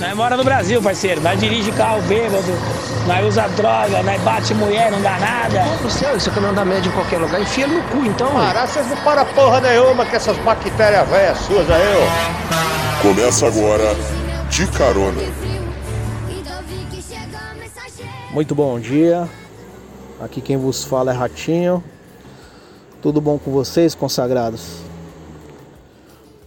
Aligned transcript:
Nós 0.00 0.14
mora 0.14 0.36
no 0.36 0.42
Brasil, 0.42 0.82
parceiro. 0.82 1.20
Nós 1.20 1.38
dirige 1.38 1.70
carro 1.72 2.02
bêbado, 2.02 2.52
nós 3.06 3.26
usa 3.26 3.48
droga, 3.50 4.02
nós 4.02 4.20
bate 4.22 4.52
mulher, 4.54 4.90
não 4.90 5.00
dá 5.00 5.18
nada. 5.18 5.62
Pô, 5.80 5.88
céu, 5.88 6.16
isso 6.16 6.30
aqui 6.30 6.40
não 6.40 6.52
dá 6.52 6.64
média 6.64 6.88
em 6.88 6.92
qualquer 6.92 7.18
lugar. 7.18 7.40
Enfia 7.40 7.66
no 7.68 7.80
cu, 7.84 8.04
então. 8.04 8.28
Parar, 8.32 8.66
vocês 8.66 8.88
não 8.88 8.96
param 8.98 9.24
porra 9.26 9.60
nenhuma 9.60 10.04
com 10.04 10.16
essas 10.16 10.36
bactérias 10.38 11.08
velhas 11.08 11.38
suas 11.38 11.70
aí, 11.70 11.82
ó. 11.96 13.02
Começa 13.02 13.46
agora 13.46 13.94
De 14.50 14.66
Carona. 14.66 15.22
Muito 18.32 18.52
bom 18.52 18.80
dia. 18.80 19.28
Aqui 20.20 20.40
quem 20.40 20.56
vos 20.56 20.82
fala 20.82 21.12
é 21.12 21.14
Ratinho. 21.14 21.84
Tudo 23.00 23.20
bom 23.20 23.38
com 23.38 23.52
vocês, 23.52 23.94
consagrados? 23.94 24.78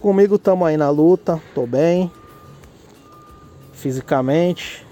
Comigo 0.00 0.34
estamos 0.34 0.68
aí 0.68 0.76
na 0.76 0.90
luta, 0.90 1.40
tô 1.54 1.66
bem. 1.66 2.12
Fisicamente. 3.78 4.84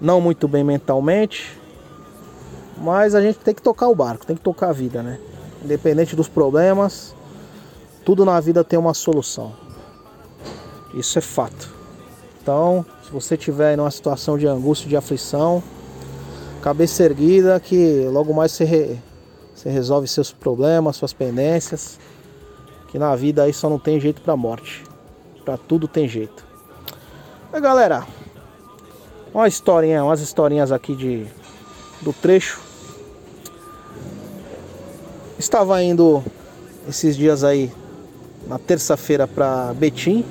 Não 0.00 0.20
muito 0.20 0.46
bem 0.46 0.62
mentalmente. 0.62 1.58
Mas 2.76 3.14
a 3.14 3.20
gente 3.22 3.38
tem 3.38 3.54
que 3.54 3.62
tocar 3.62 3.88
o 3.88 3.94
barco, 3.94 4.26
tem 4.26 4.36
que 4.36 4.42
tocar 4.42 4.68
a 4.68 4.72
vida, 4.72 5.02
né? 5.02 5.18
Independente 5.64 6.14
dos 6.14 6.28
problemas, 6.28 7.14
tudo 8.04 8.24
na 8.24 8.38
vida 8.38 8.62
tem 8.62 8.78
uma 8.78 8.92
solução. 8.92 9.54
Isso 10.94 11.18
é 11.18 11.22
fato. 11.22 11.74
Então, 12.42 12.84
se 13.02 13.10
você 13.10 13.36
tiver 13.36 13.74
em 13.74 13.80
uma 13.80 13.90
situação 13.90 14.36
de 14.36 14.46
angústia, 14.46 14.88
de 14.88 14.96
aflição, 14.96 15.62
cabeça 16.62 17.02
erguida 17.02 17.58
que 17.58 18.06
logo 18.12 18.32
mais 18.34 18.52
você, 18.52 18.64
re, 18.64 19.00
você 19.54 19.70
resolve 19.70 20.06
seus 20.06 20.30
problemas, 20.30 20.96
suas 20.96 21.14
pendências. 21.14 21.98
Que 22.88 22.98
na 22.98 23.16
vida 23.16 23.42
aí 23.42 23.52
só 23.52 23.68
não 23.70 23.78
tem 23.78 23.98
jeito 23.98 24.20
pra 24.20 24.36
morte. 24.36 24.84
Pra 25.44 25.56
tudo 25.56 25.88
tem 25.88 26.06
jeito. 26.06 26.45
E 27.56 27.60
galera, 27.60 28.06
uma 29.32 29.48
historinha, 29.48 30.04
umas 30.04 30.20
historinhas 30.20 30.70
aqui 30.70 30.94
de 30.94 31.26
do 32.02 32.12
trecho. 32.12 32.60
Estava 35.38 35.82
indo 35.82 36.22
esses 36.86 37.16
dias 37.16 37.42
aí 37.42 37.72
na 38.46 38.58
terça-feira 38.58 39.26
para 39.26 39.72
Betim, 39.72 40.22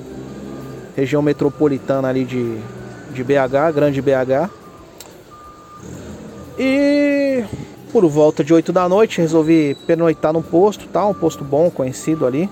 região 0.94 1.20
metropolitana 1.20 2.06
ali 2.06 2.24
de, 2.24 2.60
de 3.12 3.24
BH, 3.24 3.74
grande 3.74 4.00
BH. 4.00 4.48
E 6.56 7.44
por 7.90 8.06
volta 8.06 8.44
de 8.44 8.54
8 8.54 8.72
da 8.72 8.88
noite 8.88 9.20
resolvi 9.20 9.76
pernoitar 9.84 10.32
num 10.32 10.42
posto, 10.42 10.86
tá? 10.86 11.04
Um 11.04 11.14
posto 11.14 11.42
bom, 11.42 11.72
conhecido 11.72 12.24
ali. 12.24 12.48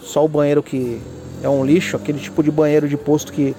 Só 0.00 0.24
o 0.24 0.28
banheiro 0.28 0.62
que 0.62 1.02
é 1.42 1.48
um 1.50 1.62
lixo, 1.62 1.98
aquele 1.98 2.18
tipo 2.18 2.42
de 2.42 2.50
banheiro 2.50 2.88
de 2.88 2.96
posto 2.96 3.30
que 3.30 3.54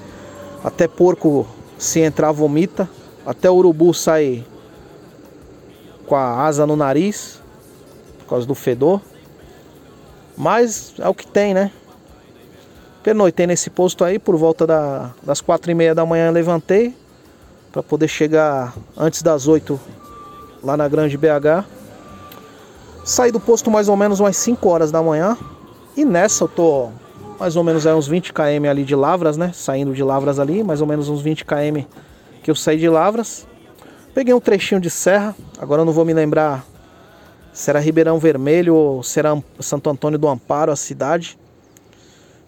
até 0.63 0.87
porco 0.87 1.47
se 1.77 1.99
entrar 1.99 2.31
vomita, 2.31 2.89
até 3.25 3.49
urubu 3.49 3.93
sai 3.93 4.43
com 6.05 6.15
a 6.15 6.45
asa 6.45 6.65
no 6.65 6.75
nariz 6.75 7.39
por 8.19 8.29
causa 8.29 8.47
do 8.47 8.55
fedor. 8.55 9.01
Mas 10.37 10.93
é 10.99 11.07
o 11.07 11.13
que 11.13 11.25
tem, 11.25 11.53
né? 11.53 11.71
Pernoitei 13.03 13.47
nesse 13.47 13.69
posto 13.69 14.03
aí 14.03 14.19
por 14.19 14.35
volta 14.35 14.67
da, 14.67 15.11
das 15.23 15.41
quatro 15.41 15.71
e 15.71 15.73
meia 15.75 15.95
da 15.95 16.05
manhã 16.05 16.29
levantei 16.29 16.95
para 17.71 17.81
poder 17.81 18.07
chegar 18.07 18.73
antes 18.97 19.21
das 19.21 19.47
8 19.47 19.79
lá 20.63 20.75
na 20.75 20.87
Grande 20.87 21.17
BH. 21.17 21.65
Saí 23.05 23.31
do 23.31 23.39
posto 23.39 23.71
mais 23.71 23.87
ou 23.87 23.95
menos 23.95 24.19
umas 24.19 24.35
5 24.37 24.67
horas 24.67 24.91
da 24.91 25.01
manhã. 25.01 25.37
E 25.95 26.03
nessa 26.03 26.43
eu 26.43 26.47
tô 26.47 26.89
mais 27.39 27.55
ou 27.55 27.63
menos 27.63 27.85
aí 27.85 27.93
uns 27.93 28.07
20 28.07 28.33
km 28.33 28.67
ali 28.69 28.83
de 28.83 28.95
Lavras, 28.95 29.37
né? 29.37 29.51
Saindo 29.53 29.93
de 29.93 30.03
Lavras 30.03 30.39
ali, 30.39 30.63
mais 30.63 30.81
ou 30.81 30.87
menos 30.87 31.07
uns 31.07 31.21
20 31.21 31.45
km 31.45 31.83
que 32.41 32.49
eu 32.49 32.55
saí 32.55 32.79
de 32.79 32.89
Lavras. 32.89 33.47
Peguei 34.13 34.33
um 34.33 34.39
trechinho 34.39 34.81
de 34.81 34.89
serra, 34.89 35.35
agora 35.59 35.81
eu 35.81 35.85
não 35.85 35.93
vou 35.93 36.03
me 36.03 36.13
lembrar 36.13 36.65
se 37.53 37.69
era 37.69 37.79
Ribeirão 37.79 38.17
Vermelho 38.17 38.75
ou 38.75 39.03
se 39.03 39.19
era 39.19 39.41
Santo 39.59 39.89
Antônio 39.89 40.17
do 40.17 40.27
Amparo, 40.27 40.71
a 40.71 40.75
cidade. 40.75 41.37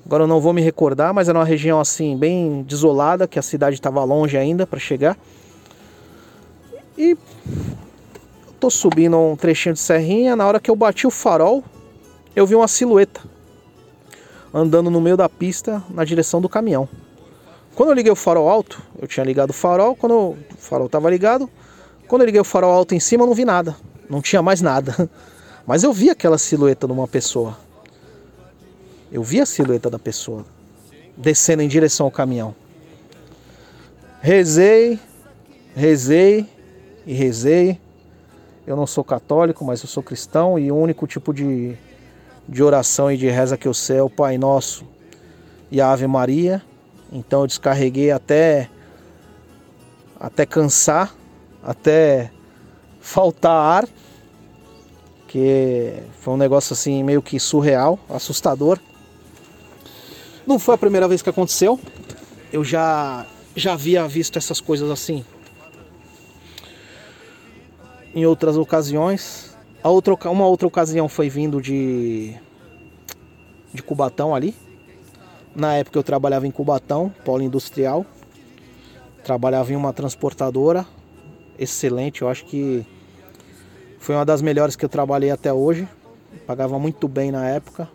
Agora 0.06 0.24
eu 0.24 0.28
não 0.28 0.40
vou 0.40 0.54
me 0.54 0.62
recordar, 0.62 1.14
mas 1.14 1.30
era 1.30 1.38
uma 1.38 1.46
região 1.46 1.80
assim 1.80 2.18
bem 2.18 2.64
desolada, 2.64 3.28
que 3.28 3.38
a 3.38 3.42
cidade 3.44 3.76
estava 3.76 4.04
longe 4.04 4.38
ainda 4.38 4.66
para 4.66 4.80
chegar. 4.80 5.16
E 6.98 7.16
tô 8.60 8.70
subindo 8.70 9.18
um 9.18 9.36
trechinho 9.36 9.74
de 9.74 9.80
serrinha, 9.80 10.36
na 10.36 10.48
hora 10.48 10.60
que 10.60 10.72
eu 10.72 10.76
bati 10.76 11.06
o 11.06 11.12
farol, 11.12 11.64
eu 12.36 12.48
vi 12.48 12.56
uma 12.56 12.68
silhueta 12.68 13.22
andando 14.54 14.90
no 14.90 15.00
meio 15.00 15.16
da 15.16 15.30
pista 15.30 15.84
na 15.90 16.04
direção 16.04 16.42
do 16.42 16.50
caminhão. 16.50 16.88
Quando 17.76 17.90
eu 17.90 17.96
liguei 17.96 18.12
o 18.12 18.16
farol 18.16 18.50
alto, 18.50 18.82
eu 19.00 19.08
tinha 19.08 19.24
ligado 19.24 19.52
o 19.52 19.54
farol, 19.54 19.96
quando 19.96 20.14
o 20.14 20.38
farol 20.58 20.88
estava 20.88 21.10
ligado, 21.10 21.50
quando 22.08 22.24
eu 22.24 22.26
liguei 22.26 22.42
o 22.42 22.46
farol 22.46 22.72
alto 22.72 22.94
em 22.94 23.00
cima, 23.00 23.24
eu 23.24 23.28
não 23.28 23.34
vi 23.34 23.46
nada, 23.46 23.76
não 24.10 24.22
tinha 24.22 24.42
mais 24.42 24.62
nada. 24.62 25.10
Mas 25.66 25.84
eu 25.84 25.94
vi 25.94 26.10
aquela 26.10 26.38
silhueta 26.38 26.88
de 26.88 26.94
uma 26.94 27.08
pessoa. 27.08 27.58
Eu 29.12 29.24
vi 29.24 29.40
a 29.40 29.46
silhueta 29.46 29.90
da 29.90 30.00
pessoa 30.00 30.46
descendo 31.16 31.62
em 31.62 31.68
direção 31.68 32.06
ao 32.08 32.12
caminhão. 32.12 32.56
Rezei, 34.22 35.00
rezei 35.76 36.48
e 37.06 37.14
rezei. 37.14 37.80
Eu 38.66 38.76
não 38.76 38.86
sou 38.86 39.04
católico, 39.04 39.66
mas 39.66 39.82
eu 39.82 39.88
sou 39.88 40.04
cristão 40.04 40.60
e 40.60 40.72
o 40.72 40.76
único 40.76 41.08
tipo 41.08 41.34
de, 41.34 41.76
de 42.50 42.64
oração 42.64 43.12
e 43.12 43.18
de 43.18 43.30
reza 43.30 43.58
que 43.58 43.68
eu 43.68 43.74
sei 43.74 43.98
é 43.98 44.04
o 44.04 44.10
Pai 44.10 44.38
Nosso 44.38 44.84
e 45.72 45.80
a 45.80 45.92
Ave 45.92 46.08
Maria. 46.08 46.62
Então 47.12 47.42
eu 47.42 47.48
descarreguei 47.48 48.12
até 48.12 48.70
até 50.20 50.46
cansar, 50.46 51.16
até 51.64 52.32
faltar 53.00 53.52
ar, 53.84 53.90
que 55.28 55.94
foi 56.20 56.34
um 56.34 56.38
negócio 56.38 56.74
assim 56.74 57.04
meio 57.04 57.22
que 57.22 57.40
surreal, 57.40 57.98
assustador. 58.10 58.80
Não 60.46 60.60
foi 60.60 60.76
a 60.76 60.78
primeira 60.78 61.08
vez 61.08 61.22
que 61.22 61.30
aconteceu. 61.30 61.80
Eu 62.52 62.64
já 62.64 63.26
já 63.56 63.74
havia 63.74 64.08
visto 64.08 64.38
essas 64.38 64.60
coisas 64.60 64.90
assim 64.90 65.24
em 68.14 68.26
outras 68.26 68.58
ocasiões. 68.58 69.49
A 69.82 69.90
outra, 69.90 70.14
uma 70.30 70.46
outra 70.46 70.68
ocasião 70.68 71.08
foi 71.08 71.30
vindo 71.30 71.62
de 71.62 72.36
de 73.74 73.82
Cubatão 73.82 74.36
ali. 74.36 74.56
Na 75.56 75.76
época 75.76 75.98
eu 75.98 76.04
trabalhava 76.04 76.46
em 76.46 76.52
Cubatão, 76.52 77.14
polo 77.24 77.44
industrial. 77.44 78.06
Trabalhava 79.24 79.72
em 79.72 79.76
uma 79.76 79.94
transportadora 79.94 80.86
excelente, 81.58 82.22
eu 82.22 82.30
acho 82.30 82.46
que 82.46 82.86
foi 84.00 84.16
uma 84.16 84.26
das 84.26 84.42
melhores 84.42 84.78
que 84.78 84.86
eu 84.86 84.90
trabalhei 84.90 85.30
até 85.30 85.52
hoje. 85.52 85.88
Pagava 86.48 86.80
muito 86.80 87.08
bem 87.08 87.32
na 87.32 87.48
época. 87.48 87.88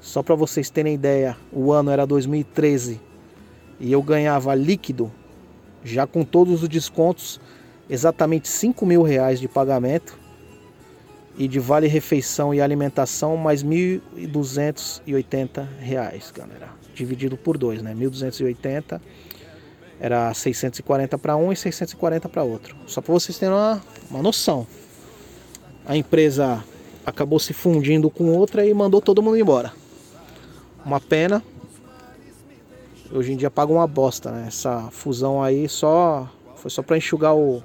Só 0.00 0.22
para 0.22 0.34
vocês 0.34 0.70
terem 0.70 0.94
ideia, 0.94 1.36
o 1.52 1.72
ano 1.72 1.90
era 1.90 2.06
2013 2.06 3.00
e 3.80 3.92
eu 3.92 4.02
ganhava 4.02 4.54
líquido, 4.54 5.12
já 5.84 6.06
com 6.06 6.24
todos 6.24 6.62
os 6.62 6.68
descontos, 6.68 7.40
exatamente 7.90 8.48
5 8.48 8.86
mil 8.86 9.02
reais 9.02 9.40
de 9.40 9.48
pagamento 9.48 10.18
e 11.38 11.46
de 11.46 11.60
vale 11.60 11.86
refeição 11.86 12.52
e 12.52 12.60
alimentação 12.60 13.36
mais 13.36 13.62
1.280 13.62 15.64
reais, 15.78 16.32
galera. 16.34 16.70
Dividido 16.92 17.36
por 17.36 17.56
dois, 17.56 17.80
né? 17.80 17.94
1.280 17.94 19.00
era 20.00 20.34
640 20.34 21.16
para 21.16 21.36
um 21.36 21.52
e 21.52 21.56
640 21.56 22.28
para 22.28 22.42
outro. 22.42 22.76
Só 22.86 23.00
para 23.00 23.12
vocês 23.12 23.38
terem 23.38 23.54
uma, 23.54 23.80
uma 24.10 24.20
noção. 24.20 24.66
A 25.86 25.96
empresa 25.96 26.64
acabou 27.06 27.38
se 27.38 27.52
fundindo 27.52 28.10
com 28.10 28.36
outra 28.36 28.66
e 28.66 28.74
mandou 28.74 29.00
todo 29.00 29.22
mundo 29.22 29.38
embora. 29.38 29.72
Uma 30.84 31.00
pena. 31.00 31.40
Hoje 33.12 33.32
em 33.32 33.36
dia 33.36 33.50
paga 33.50 33.72
uma 33.72 33.86
bosta, 33.86 34.32
né? 34.32 34.46
Essa 34.48 34.88
fusão 34.90 35.40
aí 35.40 35.68
só 35.68 36.28
foi 36.56 36.70
só 36.70 36.82
para 36.82 36.96
enxugar 36.96 37.32
o, 37.34 37.62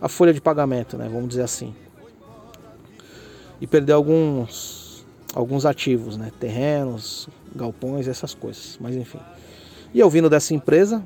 a 0.00 0.08
folha 0.08 0.32
de 0.32 0.40
pagamento, 0.40 0.96
né? 0.96 1.06
Vamos 1.12 1.28
dizer 1.28 1.42
assim. 1.42 1.74
E 3.60 3.66
perder 3.66 3.92
alguns 3.92 5.04
alguns 5.34 5.64
ativos, 5.64 6.16
né? 6.16 6.32
Terrenos, 6.38 7.28
galpões, 7.54 8.08
essas 8.08 8.34
coisas. 8.34 8.76
Mas 8.80 8.96
enfim. 8.96 9.20
E 9.92 10.00
eu 10.00 10.08
vindo 10.08 10.30
dessa 10.30 10.54
empresa 10.54 11.02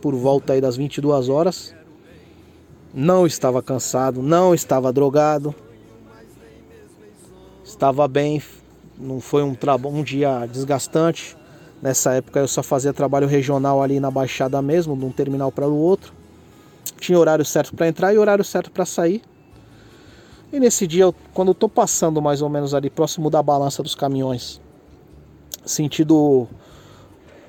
por 0.00 0.14
volta 0.14 0.52
aí 0.52 0.60
das 0.60 0.76
22 0.76 1.28
horas, 1.28 1.74
não 2.92 3.26
estava 3.26 3.62
cansado, 3.62 4.20
não 4.20 4.54
estava 4.54 4.92
drogado, 4.92 5.54
estava 7.64 8.06
bem, 8.08 8.42
não 8.98 9.20
foi 9.20 9.42
um, 9.42 9.56
um 9.86 10.02
dia 10.02 10.46
desgastante. 10.46 11.36
Nessa 11.80 12.14
época 12.14 12.40
eu 12.40 12.48
só 12.48 12.62
fazia 12.62 12.92
trabalho 12.92 13.26
regional 13.26 13.82
ali 13.82 13.98
na 13.98 14.10
Baixada 14.10 14.60
mesmo, 14.60 14.96
de 14.96 15.04
um 15.04 15.10
terminal 15.10 15.50
para 15.50 15.66
o 15.66 15.74
outro. 15.74 16.12
Tinha 16.98 17.18
horário 17.18 17.44
certo 17.44 17.74
para 17.74 17.88
entrar 17.88 18.12
e 18.12 18.18
horário 18.18 18.44
certo 18.44 18.70
para 18.70 18.84
sair. 18.84 19.22
E 20.52 20.60
nesse 20.60 20.86
dia, 20.86 21.12
quando 21.32 21.48
eu 21.48 21.54
tô 21.54 21.68
passando 21.68 22.20
mais 22.20 22.42
ou 22.42 22.48
menos 22.48 22.74
ali 22.74 22.90
próximo 22.90 23.30
da 23.30 23.42
balança 23.42 23.82
dos 23.82 23.94
caminhões, 23.94 24.60
sentido 25.64 26.46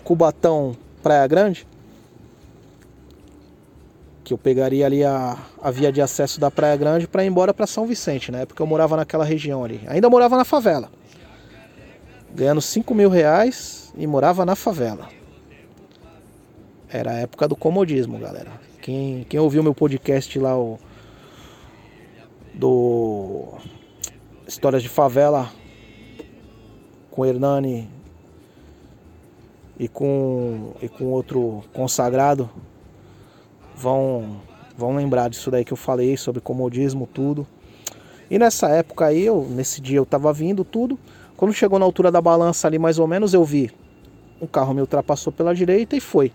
Cubatão 0.03 0.75
Praia 1.01 1.27
Grande. 1.27 1.67
Que 4.23 4.33
eu 4.33 4.37
pegaria 4.37 4.85
ali 4.85 5.03
a, 5.03 5.37
a 5.61 5.69
via 5.69 5.91
de 5.91 6.01
acesso 6.01 6.39
da 6.39 6.49
Praia 6.49 6.77
Grande 6.77 7.07
para 7.07 7.25
ir 7.25 7.27
embora 7.27 7.53
para 7.53 7.67
São 7.67 7.85
Vicente, 7.85 8.31
né? 8.31 8.45
Porque 8.45 8.61
eu 8.61 8.65
morava 8.65 8.95
naquela 8.95 9.25
região 9.25 9.65
ali. 9.65 9.81
Ainda 9.87 10.09
morava 10.09 10.37
na 10.37 10.45
favela. 10.45 10.89
Ganhando 12.33 12.61
5 12.61 12.95
mil 12.95 13.09
reais 13.09 13.93
e 13.97 14.07
morava 14.07 14.45
na 14.45 14.55
favela. 14.55 15.09
Era 16.89 17.11
a 17.11 17.15
época 17.15 17.47
do 17.47 17.55
comodismo, 17.55 18.17
galera. 18.17 18.51
Quem, 18.81 19.25
quem 19.27 19.39
ouviu 19.39 19.61
meu 19.61 19.75
podcast 19.75 20.39
lá, 20.39 20.57
o. 20.57 20.79
Do. 22.53 23.57
Histórias 24.47 24.83
de 24.83 24.89
Favela. 24.89 25.49
Com 27.11 27.25
Hernani. 27.25 27.89
E 29.79 29.87
com. 29.87 30.73
E 30.81 30.87
com 30.87 31.05
outro 31.11 31.63
consagrado. 31.73 32.49
Vão. 33.75 34.41
Vão 34.77 34.95
lembrar 34.95 35.29
disso 35.29 35.51
daí 35.51 35.63
que 35.63 35.73
eu 35.73 35.77
falei 35.77 36.17
sobre 36.17 36.41
comodismo, 36.41 37.07
tudo. 37.11 37.45
E 38.29 38.39
nessa 38.39 38.69
época 38.69 39.05
aí, 39.05 39.23
eu, 39.23 39.45
nesse 39.49 39.79
dia 39.79 39.97
eu 39.97 40.05
tava 40.05 40.33
vindo 40.33 40.63
tudo. 40.63 40.97
Quando 41.37 41.53
chegou 41.53 41.77
na 41.77 41.85
altura 41.85 42.11
da 42.11 42.19
balança 42.21 42.67
ali, 42.67 42.79
mais 42.79 42.97
ou 42.97 43.07
menos, 43.07 43.33
eu 43.33 43.43
vi 43.43 43.71
um 44.43 44.47
carro 44.47 44.73
me 44.73 44.81
ultrapassou 44.81 45.31
pela 45.31 45.55
direita 45.55 45.95
e 45.95 46.01
foi. 46.01 46.31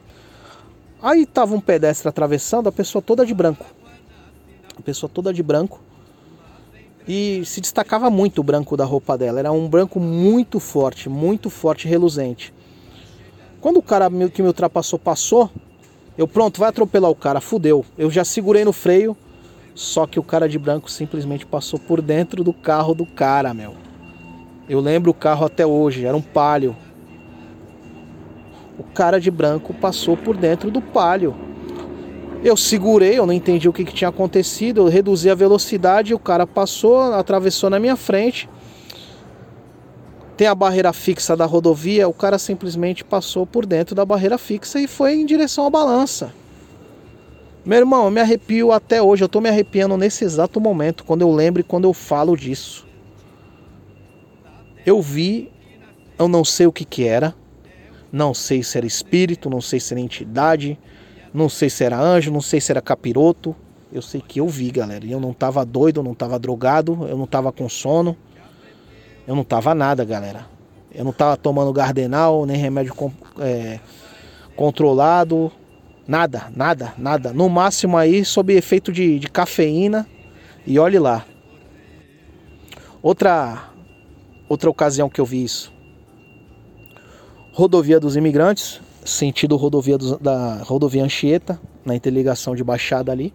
Aí 1.00 1.26
tava 1.26 1.54
um 1.54 1.60
pedestre 1.60 2.08
atravessando, 2.08 2.68
a 2.68 2.72
pessoa 2.72 3.02
toda 3.02 3.24
de 3.24 3.34
branco. 3.34 3.66
A 4.76 4.82
pessoa 4.82 5.10
toda 5.12 5.32
de 5.32 5.42
branco. 5.42 5.80
E 7.08 7.42
se 7.46 7.60
destacava 7.60 8.10
muito 8.10 8.40
o 8.40 8.44
branco 8.44 8.76
da 8.76 8.84
roupa 8.84 9.16
dela. 9.16 9.38
Era 9.38 9.50
um 9.50 9.66
branco 9.66 9.98
muito 9.98 10.60
forte, 10.60 11.08
muito 11.08 11.48
forte, 11.48 11.88
reluzente. 11.88 12.52
Quando 13.60 13.78
o 13.78 13.82
cara 13.82 14.08
que 14.32 14.42
me 14.42 14.48
ultrapassou 14.48 14.98
passou, 14.98 15.50
eu 16.16 16.28
pronto, 16.28 16.60
vai 16.60 16.68
atropelar 16.68 17.10
o 17.10 17.16
cara, 17.16 17.40
fudeu. 17.40 17.84
Eu 17.96 18.10
já 18.10 18.24
segurei 18.24 18.64
no 18.64 18.72
freio, 18.72 19.16
só 19.74 20.06
que 20.06 20.20
o 20.20 20.22
cara 20.22 20.48
de 20.48 20.58
branco 20.58 20.90
simplesmente 20.90 21.46
passou 21.46 21.78
por 21.78 22.02
dentro 22.02 22.44
do 22.44 22.52
carro 22.52 22.94
do 22.94 23.06
cara, 23.06 23.54
meu. 23.54 23.74
Eu 24.68 24.80
lembro 24.80 25.10
o 25.10 25.14
carro 25.14 25.46
até 25.46 25.66
hoje, 25.66 26.04
era 26.04 26.16
um 26.16 26.20
palio 26.20 26.76
o 28.78 28.84
cara 28.84 29.20
de 29.20 29.30
branco 29.30 29.74
passou 29.74 30.16
por 30.16 30.36
dentro 30.36 30.70
do 30.70 30.80
palio. 30.80 31.34
Eu 32.42 32.56
segurei, 32.56 33.18
eu 33.18 33.26
não 33.26 33.32
entendi 33.32 33.68
o 33.68 33.72
que, 33.72 33.84
que 33.84 33.92
tinha 33.92 34.08
acontecido, 34.08 34.82
eu 34.82 34.86
reduzi 34.86 35.28
a 35.28 35.34
velocidade, 35.34 36.14
o 36.14 36.18
cara 36.18 36.46
passou, 36.46 37.12
atravessou 37.12 37.68
na 37.68 37.80
minha 37.80 37.96
frente. 37.96 38.48
Tem 40.36 40.46
a 40.46 40.54
barreira 40.54 40.92
fixa 40.92 41.36
da 41.36 41.44
rodovia, 41.44 42.08
o 42.08 42.12
cara 42.12 42.38
simplesmente 42.38 43.04
passou 43.04 43.44
por 43.44 43.66
dentro 43.66 43.92
da 43.92 44.04
barreira 44.04 44.38
fixa 44.38 44.80
e 44.80 44.86
foi 44.86 45.14
em 45.14 45.26
direção 45.26 45.66
à 45.66 45.70
balança. 45.70 46.32
Meu 47.64 47.78
irmão, 47.78 48.04
eu 48.04 48.10
me 48.10 48.20
arrepio 48.20 48.70
até 48.70 49.02
hoje, 49.02 49.24
eu 49.24 49.28
tô 49.28 49.40
me 49.40 49.48
arrepiando 49.48 49.96
nesse 49.96 50.24
exato 50.24 50.60
momento, 50.60 51.04
quando 51.04 51.22
eu 51.22 51.34
lembro 51.34 51.60
e 51.60 51.64
quando 51.64 51.88
eu 51.88 51.92
falo 51.92 52.36
disso. 52.36 52.86
Eu 54.86 55.02
vi, 55.02 55.50
eu 56.16 56.28
não 56.28 56.44
sei 56.44 56.68
o 56.68 56.72
que 56.72 56.84
que 56.84 57.02
era, 57.02 57.34
não 58.12 58.32
sei 58.32 58.62
se 58.62 58.78
era 58.78 58.86
espírito, 58.86 59.50
não 59.50 59.60
sei 59.60 59.80
se 59.80 59.92
era 59.92 60.00
entidade, 60.00 60.78
não 61.32 61.48
sei 61.48 61.68
se 61.68 61.84
era 61.84 61.98
anjo, 61.98 62.30
não 62.30 62.40
sei 62.40 62.60
se 62.60 62.72
era 62.72 62.80
capiroto. 62.80 63.54
Eu 63.92 64.02
sei 64.02 64.20
que 64.20 64.40
eu 64.40 64.48
vi, 64.48 64.70
galera. 64.70 65.04
E 65.04 65.12
eu 65.12 65.20
não 65.20 65.32
tava 65.32 65.64
doido, 65.64 66.00
eu 66.00 66.04
não 66.04 66.14
tava 66.14 66.38
drogado, 66.38 67.06
eu 67.08 67.16
não 67.16 67.26
tava 67.26 67.50
com 67.50 67.68
sono. 67.68 68.16
Eu 69.26 69.34
não 69.34 69.44
tava 69.44 69.74
nada, 69.74 70.04
galera. 70.04 70.46
Eu 70.94 71.04
não 71.04 71.12
tava 71.12 71.36
tomando 71.36 71.72
gardenal, 71.72 72.44
nem 72.46 72.56
remédio 72.56 72.94
é, 73.38 73.78
controlado. 74.56 75.52
Nada, 76.06 76.50
nada, 76.54 76.94
nada. 76.96 77.32
No 77.32 77.48
máximo 77.48 77.96
aí, 77.96 78.24
sob 78.24 78.54
efeito 78.54 78.90
de, 78.90 79.18
de 79.18 79.28
cafeína. 79.28 80.06
E 80.66 80.78
olhe 80.78 80.98
lá. 80.98 81.24
Outra, 83.02 83.70
outra 84.48 84.68
ocasião 84.68 85.08
que 85.08 85.20
eu 85.20 85.26
vi 85.26 85.44
isso. 85.44 85.72
Rodovia 87.52 87.98
dos 87.98 88.16
Imigrantes, 88.16 88.80
sentido 89.08 89.56
rodovia 89.56 89.96
do, 89.96 90.18
da 90.18 90.62
rodovia 90.62 91.04
Anchieta, 91.04 91.60
na 91.84 91.94
interligação 91.94 92.54
de 92.54 92.62
Baixada 92.62 93.10
ali, 93.10 93.32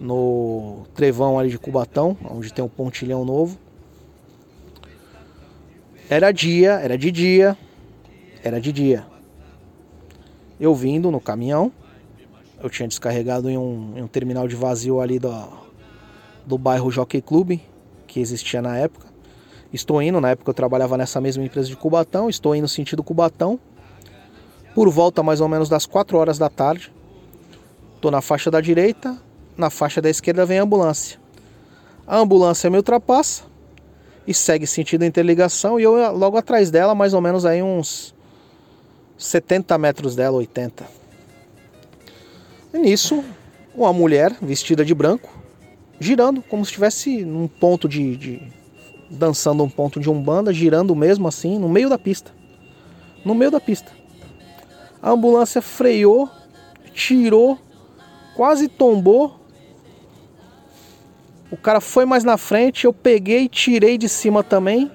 no 0.00 0.84
trevão 0.94 1.38
ali 1.38 1.50
de 1.50 1.58
Cubatão, 1.58 2.16
onde 2.30 2.52
tem 2.52 2.64
um 2.64 2.68
pontilhão 2.68 3.24
novo. 3.24 3.58
Era 6.08 6.30
dia, 6.32 6.74
era 6.74 6.96
de 6.96 7.10
dia, 7.10 7.58
era 8.42 8.60
de 8.60 8.72
dia. 8.72 9.04
Eu 10.58 10.74
vindo 10.74 11.10
no 11.10 11.20
caminhão, 11.20 11.72
eu 12.62 12.70
tinha 12.70 12.88
descarregado 12.88 13.50
em 13.50 13.58
um, 13.58 13.94
em 13.96 14.02
um 14.02 14.08
terminal 14.08 14.48
de 14.48 14.56
vazio 14.56 15.00
ali 15.00 15.18
do, 15.18 15.32
do 16.46 16.56
bairro 16.56 16.90
Jockey 16.90 17.20
Club, 17.20 17.60
que 18.06 18.20
existia 18.20 18.62
na 18.62 18.76
época. 18.76 19.08
Estou 19.72 20.00
indo, 20.00 20.20
na 20.20 20.30
época 20.30 20.50
eu 20.50 20.54
trabalhava 20.54 20.96
nessa 20.96 21.20
mesma 21.20 21.44
empresa 21.44 21.68
de 21.68 21.76
Cubatão, 21.76 22.30
estou 22.30 22.54
indo 22.54 22.66
sentido 22.66 23.02
Cubatão. 23.02 23.60
Por 24.74 24.88
volta 24.90 25.22
mais 25.22 25.40
ou 25.40 25.48
menos 25.48 25.68
das 25.68 25.86
4 25.86 26.16
horas 26.16 26.38
da 26.38 26.48
tarde. 26.48 26.92
Estou 27.94 28.10
na 28.10 28.20
faixa 28.20 28.50
da 28.50 28.60
direita, 28.60 29.16
na 29.56 29.70
faixa 29.70 30.00
da 30.00 30.08
esquerda 30.08 30.46
vem 30.46 30.58
a 30.58 30.62
ambulância. 30.62 31.18
A 32.06 32.16
ambulância 32.18 32.70
me 32.70 32.76
ultrapassa 32.76 33.42
e 34.26 34.32
segue 34.32 34.66
sentido 34.66 35.04
interligação 35.04 35.80
e 35.80 35.82
eu 35.82 36.16
logo 36.16 36.36
atrás 36.36 36.70
dela, 36.70 36.94
mais 36.94 37.12
ou 37.12 37.20
menos 37.20 37.44
aí 37.44 37.62
uns 37.62 38.14
70 39.16 39.76
metros 39.78 40.14
dela, 40.14 40.36
80. 40.36 40.86
E 42.72 42.78
nisso, 42.78 43.24
uma 43.74 43.92
mulher 43.92 44.36
vestida 44.40 44.84
de 44.84 44.94
branco, 44.94 45.28
girando 45.98 46.40
como 46.42 46.64
se 46.64 46.70
estivesse 46.70 47.24
num 47.24 47.48
ponto 47.48 47.88
de, 47.88 48.16
de 48.16 48.52
dançando 49.10 49.64
um 49.64 49.68
ponto 49.68 49.98
de 49.98 50.08
umbanda, 50.08 50.52
girando 50.52 50.94
mesmo 50.94 51.26
assim, 51.26 51.58
no 51.58 51.68
meio 51.68 51.88
da 51.88 51.98
pista. 51.98 52.30
No 53.24 53.34
meio 53.34 53.50
da 53.50 53.60
pista. 53.60 53.90
A 55.02 55.10
ambulância 55.10 55.62
freou, 55.62 56.28
tirou, 56.92 57.58
quase 58.34 58.68
tombou. 58.68 59.38
O 61.50 61.56
cara 61.56 61.80
foi 61.80 62.04
mais 62.04 62.24
na 62.24 62.36
frente, 62.36 62.84
eu 62.84 62.92
peguei 62.92 63.44
e 63.44 63.48
tirei 63.48 63.96
de 63.96 64.08
cima 64.08 64.42
também. 64.42 64.90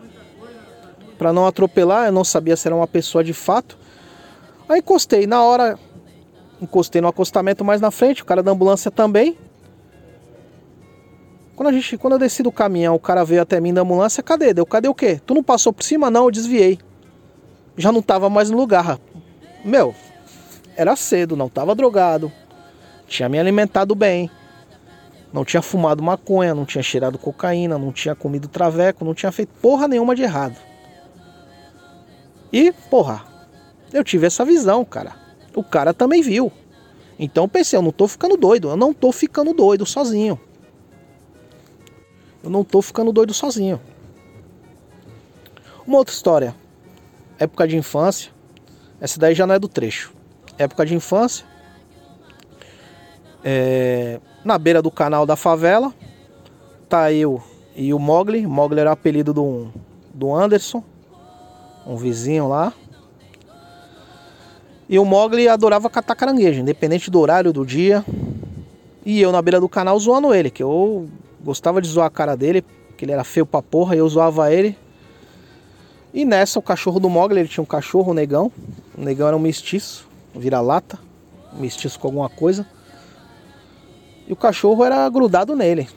para 1.18 1.32
não 1.32 1.48
atropelar, 1.48 2.08
eu 2.08 2.12
não 2.12 2.24
sabia 2.24 2.56
se 2.56 2.68
era 2.68 2.76
uma 2.76 2.88
pessoa 2.88 3.24
de 3.24 3.34
fato. 3.34 3.78
Aí 4.68 4.80
encostei, 4.80 5.26
na 5.26 5.42
hora 5.42 5.80
encostei 6.62 7.02
no 7.02 7.08
acostamento 7.08 7.63
mais 7.63 7.80
na 7.80 7.92
frente, 7.92 8.22
o 8.22 8.25
cara 8.25 8.44
da 8.44 8.51
ambulância 8.51 8.89
também. 8.89 9.38
Quando, 11.56 11.70
a 11.70 11.72
gente, 11.72 11.98
quando 11.98 12.13
eu 12.13 12.20
desci 12.20 12.42
do 12.42 12.51
caminhão, 12.51 12.96
o 12.96 13.00
cara 13.00 13.24
veio 13.24 13.42
até 13.42 13.60
mim 13.60 13.74
da 13.74 13.82
ambulância, 13.82 14.24
cadê? 14.24 14.54
Deu, 14.54 14.66
cadê 14.66 14.88
o 14.88 14.96
quê? 14.96 15.22
Tu 15.25 15.34
não 15.34 15.44
passou 15.44 15.72
por 15.72 15.84
cima? 15.84 16.10
Não, 16.10 16.25
eu 16.25 16.32
desviei. 16.32 16.80
Já 17.77 17.92
não 17.92 18.01
tava 18.01 18.30
mais 18.30 18.50
no 18.50 18.58
lugar. 18.58 19.00
Meu, 19.63 19.96
era 20.75 20.96
cedo, 20.96 21.36
não 21.36 21.48
tava 21.48 21.75
drogado. 21.75 22.32
Tinha 23.08 23.29
me 23.29 23.39
alimentado 23.39 23.96
bem. 23.96 24.29
Não 25.32 25.46
tinha 25.46 25.62
fumado 25.62 26.03
maconha, 26.03 26.53
não 26.53 26.65
tinha 26.65 26.84
cheirado 26.84 27.17
cocaína, 27.17 27.77
não 27.77 27.91
tinha 27.91 28.13
comido 28.13 28.48
traveco, 28.48 29.05
não 29.05 29.13
tinha 29.13 29.32
feito 29.32 29.50
porra 29.62 29.88
nenhuma 29.88 30.15
de 30.15 30.22
errado. 30.22 30.58
E, 32.51 32.72
porra, 32.89 33.24
eu 33.91 34.03
tive 34.03 34.27
essa 34.27 34.43
visão, 34.43 34.84
cara. 34.84 35.15
O 35.55 35.63
cara 35.63 35.93
também 35.93 36.22
viu. 36.22 36.51
Então 37.17 37.46
eu 37.46 37.48
pensei, 37.48 37.77
eu 37.77 37.82
não 37.82 37.91
tô 37.91 38.08
ficando 38.08 38.36
doido, 38.36 38.70
eu 38.70 38.75
não 38.75 38.93
tô 38.93 39.12
ficando 39.12 39.53
doido 39.53 39.86
sozinho. 39.86 40.39
Eu 42.43 42.50
não 42.50 42.63
tô 42.63 42.82
ficando 42.82 43.13
doido 43.13 43.34
sozinho. 43.34 43.79
Uma 45.88 45.98
outra 45.98 46.13
história. 46.13 46.55
Época 47.39 47.67
de 47.67 47.77
infância. 47.77 48.33
Essa 49.03 49.19
daí 49.19 49.36
já 49.36 49.45
não 49.45 49.53
é 49.53 49.60
do 49.60 49.67
trecho. 49.67 50.13
Época 50.57 50.86
de 50.86 50.95
infância. 50.95 51.45
É, 53.43 54.22
na 54.45 54.57
beira 54.57 54.81
do 54.81 54.89
canal 54.89 55.25
da 55.25 55.36
favela. 55.36 55.93
Tá 56.88 57.12
eu 57.12 57.43
e 57.75 57.93
o 57.93 58.00
Mogli. 58.00 58.48
Mogli 58.48 58.79
era 58.79 58.89
o 58.89 58.93
apelido 58.93 59.33
do, 59.33 59.67
do 60.13 60.33
Anderson. 60.33 60.81
Um 61.86 61.98
vizinho 61.98 62.48
lá. 62.48 62.72
E 64.88 64.98
o 64.98 65.03
Mogli 65.03 65.50
adorava 65.50 65.89
catar 65.89 66.15
caranguejo, 66.15 66.62
independente 66.62 67.12
do 67.12 67.19
horário 67.19 67.51
do 67.51 67.65
dia. 67.65 68.05
E 69.05 69.22
eu 69.22 69.33
na 69.33 69.41
beira 69.41 69.60
do 69.60 69.67
canal 69.67 70.00
zoando 70.00 70.33
ele, 70.33 70.50
que 70.50 70.63
eu 70.63 71.10
Gostava 71.43 71.81
de 71.81 71.89
zoar 71.89 72.07
a 72.07 72.10
cara 72.10 72.38
dele, 72.38 72.63
que 72.95 73.03
ele 73.03 73.12
era 73.12 73.25
feio 73.25 73.45
pra 73.45 73.62
porra, 73.62 73.95
e 73.95 74.00
eu 74.00 74.07
zoava 74.07 74.53
ele. 74.53 74.77
E 76.13 76.24
nessa, 76.25 76.60
o 76.60 76.62
cachorro 76.62 77.00
do 77.00 77.10
Mogli, 77.10 77.39
ele 77.39 77.50
tinha 77.50 77.63
um 77.63 77.65
cachorro, 77.65 78.12
um 78.12 78.13
negão. 78.13 78.51
O 78.96 79.01
negão 79.01 79.27
era 79.27 79.36
um 79.36 79.39
mestiço, 79.39 80.08
vira-lata, 80.36 81.00
um 81.58 81.60
mestiço 81.60 82.00
com 82.00 82.08
alguma 82.08 82.29
coisa. 82.29 82.67
E 84.27 84.32
o 84.32 84.36
cachorro 84.36 84.84
era 84.84 85.10
grudado 85.10 85.55
nele. 85.55 85.89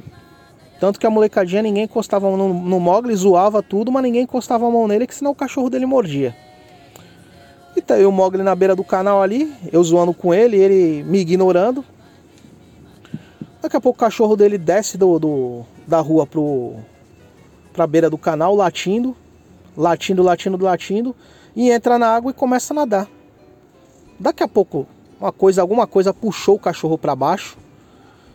Tanto 0.81 0.99
que 0.99 1.07
a 1.07 1.11
molecadinha, 1.11 1.63
ninguém 1.63 1.85
encostava 1.85 2.35
no, 2.35 2.49
no 2.53 2.81
Mogli, 2.81 3.15
zoava 3.15 3.63
tudo, 3.63 3.93
mas 3.93 4.03
ninguém 4.03 4.23
encostava 4.23 4.67
a 4.67 4.71
mão 4.71 4.89
nele, 4.89 5.07
que 5.07 5.15
senão 5.15 5.33
o 5.33 5.35
cachorro 5.35 5.69
dele 5.69 5.85
mordia. 5.85 6.35
E 7.77 7.83
tá 7.83 7.99
eu 7.99 8.09
o 8.09 8.13
Mogli 8.13 8.43
na 8.43 8.55
beira 8.55 8.75
do 8.75 8.83
canal 8.83 9.23
ali, 9.23 9.53
eu 9.71 9.85
zoando 9.85 10.15
com 10.15 10.33
ele, 10.33 10.57
ele 10.57 11.03
me 11.03 11.19
ignorando. 11.19 11.85
Daqui 13.61 13.77
a 13.77 13.81
pouco 13.81 13.99
o 13.99 14.01
cachorro 14.01 14.35
dele 14.35 14.57
desce 14.57 14.97
do, 14.97 15.19
do 15.19 15.65
da 15.87 16.01
rua 16.01 16.27
pro, 16.27 16.75
pra 17.75 17.87
beira 17.87 18.09
do 18.09 18.17
canal, 18.17 18.55
latindo, 18.55 19.15
latindo, 19.77 20.23
latindo, 20.23 20.65
latindo, 20.65 21.15
e 21.55 21.71
entra 21.71 21.99
na 21.99 22.09
água 22.09 22.31
e 22.31 22.35
começa 22.35 22.73
a 22.73 22.77
nadar. 22.77 23.09
Daqui 24.19 24.43
a 24.43 24.49
pouco, 24.49 24.87
uma 25.21 25.33
coisa, 25.33 25.61
alguma 25.61 25.87
coisa 25.87 26.13
puxou 26.13 26.57
o 26.57 26.59
cachorro 26.59 26.97
para 26.97 27.15
baixo 27.15 27.57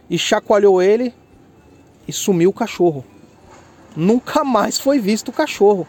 e 0.09 0.17
chacoalhou 0.17 0.81
ele 0.81 1.13
e 2.07 2.13
sumiu 2.13 2.49
o 2.49 2.53
cachorro. 2.53 3.03
Nunca 3.95 4.43
mais 4.43 4.79
foi 4.79 4.99
visto 4.99 5.29
o 5.29 5.33
cachorro. 5.33 5.87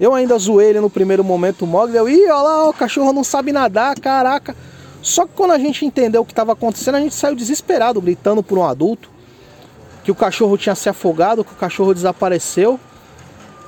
Eu 0.00 0.14
ainda 0.14 0.36
zoei 0.38 0.70
ele 0.70 0.80
no 0.80 0.90
primeiro 0.90 1.22
momento, 1.22 1.62
o 1.62 1.66
Mogli, 1.66 1.96
eu, 1.96 2.08
ih, 2.08 2.24
olha 2.24 2.42
lá, 2.42 2.68
o 2.68 2.72
cachorro 2.72 3.12
não 3.12 3.22
sabe 3.22 3.52
nadar, 3.52 3.98
caraca. 4.00 4.56
Só 5.02 5.26
que 5.26 5.32
quando 5.34 5.52
a 5.52 5.58
gente 5.58 5.84
entendeu 5.84 6.22
o 6.22 6.24
que 6.24 6.32
estava 6.32 6.52
acontecendo, 6.52 6.96
a 6.96 7.00
gente 7.00 7.14
saiu 7.14 7.34
desesperado, 7.34 8.00
gritando 8.00 8.42
por 8.42 8.58
um 8.58 8.64
adulto, 8.64 9.10
que 10.02 10.10
o 10.10 10.14
cachorro 10.14 10.56
tinha 10.56 10.74
se 10.74 10.88
afogado, 10.88 11.44
que 11.44 11.52
o 11.52 11.56
cachorro 11.56 11.94
desapareceu. 11.94 12.78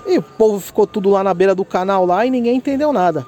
E 0.06 0.18
o 0.18 0.22
povo 0.22 0.60
ficou 0.60 0.86
tudo 0.86 1.10
lá 1.10 1.24
na 1.24 1.32
beira 1.32 1.54
do 1.54 1.64
canal 1.64 2.04
lá 2.04 2.26
e 2.26 2.30
ninguém 2.30 2.56
entendeu 2.56 2.92
nada. 2.92 3.26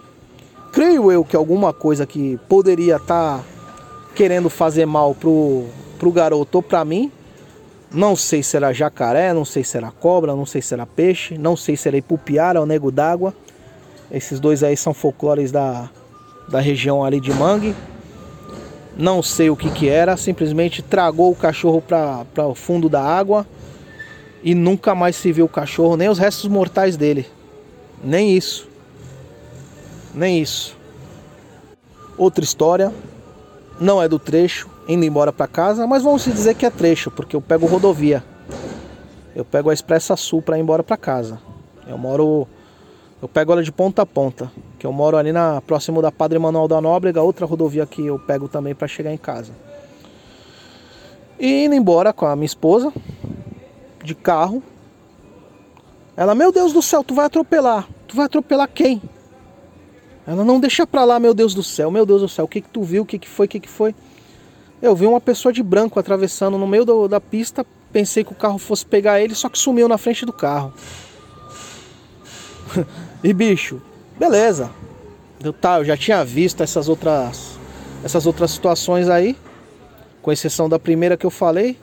Creio 0.73 1.11
eu 1.11 1.25
que 1.25 1.35
alguma 1.35 1.73
coisa 1.73 2.07
que 2.07 2.39
poderia 2.49 2.97
estar 2.97 3.39
tá 3.39 3.45
querendo 4.15 4.51
fazer 4.51 4.85
mal 4.85 5.15
pro, 5.15 5.65
pro 5.99 6.13
garoto 6.13 6.59
ou 6.59 6.63
pra 6.63 6.85
mim, 6.85 7.11
não 7.91 8.15
sei 8.15 8.43
se 8.43 8.57
era 8.57 8.73
jacaré, 8.73 9.33
não 9.33 9.45
sei 9.45 9.65
se 9.65 9.77
era 9.77 9.91
cobra, 9.91 10.35
não 10.37 10.45
sei 10.45 10.61
se 10.61 10.75
era 10.75 10.85
peixe, 10.85 11.39
não 11.39 11.57
sei 11.57 11.77
se 11.77 11.89
era 11.89 11.97
ipupiara 11.97 12.61
ou 12.61 12.67
nego 12.67 12.91
d'água. 12.91 13.33
Esses 14.11 14.39
dois 14.39 14.63
aí 14.63 14.77
são 14.77 14.93
folclores 14.93 15.51
da, 15.51 15.89
da 16.49 16.61
região 16.61 17.03
ali 17.03 17.21
de 17.21 17.33
Mangue. 17.33 17.75
Não 18.99 19.23
sei 19.23 19.49
o 19.49 19.57
que 19.57 19.71
que 19.71 19.89
era, 19.89 20.17
simplesmente 20.17 20.83
tragou 20.83 21.31
o 21.31 21.37
cachorro 21.37 21.81
para 21.81 22.47
o 22.47 22.55
fundo 22.55 22.89
da 22.89 23.03
água 23.03 23.47
e 24.47 24.55
nunca 24.55 24.95
mais 24.95 25.17
se 25.17 25.33
viu 25.33 25.47
o 25.47 25.49
cachorro, 25.49 25.97
nem 25.97 26.09
os 26.09 26.21
restos 26.21 26.49
mortais 26.49 26.97
dele. 26.97 27.27
Nem 28.01 28.37
isso. 28.37 28.69
Nem 30.15 30.41
isso. 30.41 30.77
Outra 32.17 32.45
história, 32.45 32.93
não 33.81 34.01
é 34.01 34.09
do 34.09 34.21
trecho, 34.21 34.71
indo 34.89 35.05
embora 35.05 35.33
para 35.33 35.49
casa, 35.49 35.85
mas 35.85 36.05
vamos 36.05 36.25
dizer 36.25 36.55
que 36.55 36.65
é 36.65 36.71
trecho, 36.71 37.11
porque 37.11 37.35
eu 37.35 37.41
pego 37.41 37.67
rodovia. 37.67 38.23
Eu 39.35 39.45
pego 39.45 39.69
a 39.69 39.75
Expressa 39.75 40.15
Sul 40.15 40.41
para 40.41 40.57
ir 40.57 40.61
embora 40.61 40.85
para 40.85 40.97
casa. 40.97 41.41
Eu 41.85 41.99
moro 41.99 42.47
eu 43.21 43.27
pego 43.27 43.51
ela 43.51 43.65
de 43.65 43.73
ponta 43.73 44.03
a 44.03 44.07
ponta, 44.07 44.49
que 44.79 44.87
eu 44.87 44.93
moro 44.93 45.17
ali 45.17 45.33
na 45.33 45.61
próximo 45.61 46.01
da 46.01 46.13
Padre 46.13 46.39
Manuel 46.39 46.69
da 46.69 46.81
Nóbrega, 46.81 47.21
outra 47.21 47.47
rodovia 47.47 47.85
que 47.85 48.07
eu 48.07 48.17
pego 48.17 48.47
também 48.47 48.77
para 48.77 48.87
chegar 48.87 49.13
em 49.13 49.19
casa. 49.19 49.51
E 51.37 51.65
indo 51.65 51.75
embora 51.75 52.13
com 52.13 52.27
a 52.27 52.37
minha 52.37 52.47
esposa 52.47 52.93
de 54.07 54.15
carro. 54.15 54.63
Ela, 56.17 56.35
meu 56.35 56.51
Deus 56.51 56.73
do 56.73 56.81
céu, 56.81 57.05
tu 57.05 57.15
vai 57.15 57.27
atropelar. 57.27 57.87
Tu 58.09 58.17
vai 58.17 58.25
atropelar 58.25 58.69
quem? 58.69 59.03
Ela 60.27 60.45
não 60.45 60.59
deixa 60.59 60.87
pra 60.87 61.05
lá, 61.05 61.21
meu 61.21 61.35
Deus 61.35 61.55
do 61.55 61.63
céu, 61.63 61.91
meu 61.91 62.07
Deus 62.07 62.23
do 62.23 62.29
céu, 62.29 62.47
o 62.47 62.49
que 62.49 62.61
que 62.61 62.69
tu 62.69 62.83
viu, 62.83 63.03
o 63.03 63.07
que 63.07 63.19
que 63.19 63.29
foi, 63.29 63.47
o 63.47 63.49
que 63.49 63.61
que 63.61 63.69
foi? 63.69 63.95
Eu 64.81 64.95
vi 64.97 65.07
uma 65.07 65.21
pessoa 65.21 65.53
de 65.53 65.63
branco 65.63 66.01
atravessando 66.01 66.59
no 66.59 66.67
meio 66.67 66.85
do, 66.85 67.07
da 67.07 67.21
pista, 67.21 67.65
pensei 67.93 68.25
que 68.25 68.33
o 68.33 68.35
carro 68.35 68.59
fosse 68.59 68.85
pegar 68.85 69.21
ele, 69.21 69.35
só 69.35 69.49
que 69.49 69.59
sumiu 69.59 69.89
na 69.89 69.99
frente 69.99 70.27
do 70.27 70.33
carro. 70.33 70.73
e 73.23 73.33
bicho, 73.33 73.81
beleza. 74.19 74.71
Eu, 75.43 75.53
tá, 75.53 75.79
eu 75.79 75.85
já 75.85 75.97
tinha 75.97 76.25
visto 76.25 76.63
essas 76.63 76.89
outras 76.89 77.57
essas 78.03 78.27
outras 78.27 78.53
situações 78.53 79.09
aí, 79.09 79.37
com 80.23 80.31
exceção 80.31 80.69
da 80.69 80.79
primeira 80.79 81.17
que 81.17 81.27
eu 81.27 81.31
falei. 81.31 81.77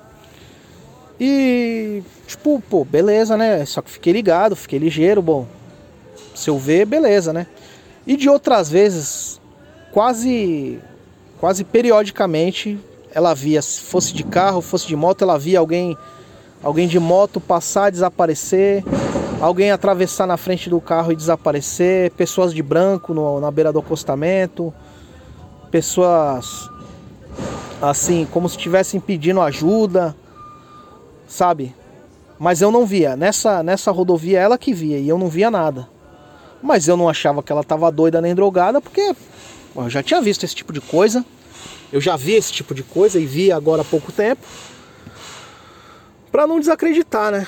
E 1.20 2.04
tipo, 2.28 2.62
pô, 2.70 2.84
beleza, 2.84 3.38
né? 3.38 3.66
Só 3.66 3.82
que 3.82 3.92
fiquei 3.92 4.14
ligado, 4.14 4.56
fiquei 4.56 4.80
ligeiro, 4.80 5.22
bom. 5.22 5.48
Se 6.36 6.50
eu 6.50 6.58
ver, 6.58 6.86
beleza, 6.86 7.32
né? 7.32 7.48
E 8.06 8.18
de 8.18 8.30
outras 8.30 8.70
vezes, 8.70 9.40
quase 9.92 10.80
quase 11.40 11.64
periodicamente, 11.64 12.80
ela 13.14 13.34
via, 13.34 13.62
se 13.62 13.82
fosse 13.82 14.14
de 14.14 14.24
carro, 14.24 14.62
fosse 14.62 14.88
de 14.88 14.96
moto, 14.96 15.24
ela 15.24 15.38
via 15.38 15.60
alguém 15.60 15.98
alguém 16.64 16.88
de 16.88 16.98
moto 16.98 17.42
passar, 17.42 17.92
desaparecer, 17.92 18.84
alguém 19.42 19.70
atravessar 19.70 20.26
na 20.26 20.38
frente 20.38 20.70
do 20.70 20.80
carro 20.80 21.12
e 21.12 21.16
desaparecer, 21.16 22.12
pessoas 22.12 22.54
de 22.54 22.64
branco 22.64 23.14
no, 23.14 23.42
na 23.42 23.52
beira 23.52 23.74
do 23.74 23.80
acostamento, 23.80 24.74
pessoas 25.70 26.70
assim, 27.82 28.26
como 28.32 28.48
se 28.48 28.56
estivessem 28.56 29.02
pedindo 29.02 29.42
ajuda, 29.42 30.16
sabe? 31.34 31.76
Mas 32.38 32.62
eu 32.62 32.72
não 32.72 32.86
via. 32.86 33.16
Nessa, 33.16 33.64
nessa 33.64 33.92
rodovia 33.92 34.40
ela 34.40 34.58
que 34.58 34.74
via 34.74 35.00
e 35.00 35.10
eu 35.10 35.18
não 35.18 35.28
via 35.28 35.50
nada. 35.50 35.90
Mas 36.62 36.88
eu 36.88 36.96
não 36.96 37.10
achava 37.10 37.42
que 37.42 37.52
ela 37.52 37.62
estava 37.62 37.92
doida 37.92 38.22
nem 38.22 38.36
drogada, 38.36 38.80
porque 38.80 39.16
eu 39.76 39.90
já 39.90 40.04
tinha 40.04 40.22
visto 40.22 40.44
esse 40.44 40.56
tipo 40.56 40.72
de 40.72 40.80
coisa. 40.80 41.26
Eu 41.92 42.00
já 42.00 42.16
vi 42.16 42.34
esse 42.34 42.54
tipo 42.54 42.74
de 42.74 42.84
coisa 42.84 43.20
e 43.20 43.26
vi 43.26 43.52
agora 43.52 43.82
há 43.82 43.86
pouco 43.86 44.12
tempo. 44.12 44.42
Pra 46.32 46.48
não 46.48 46.60
desacreditar, 46.60 47.32
né? 47.32 47.48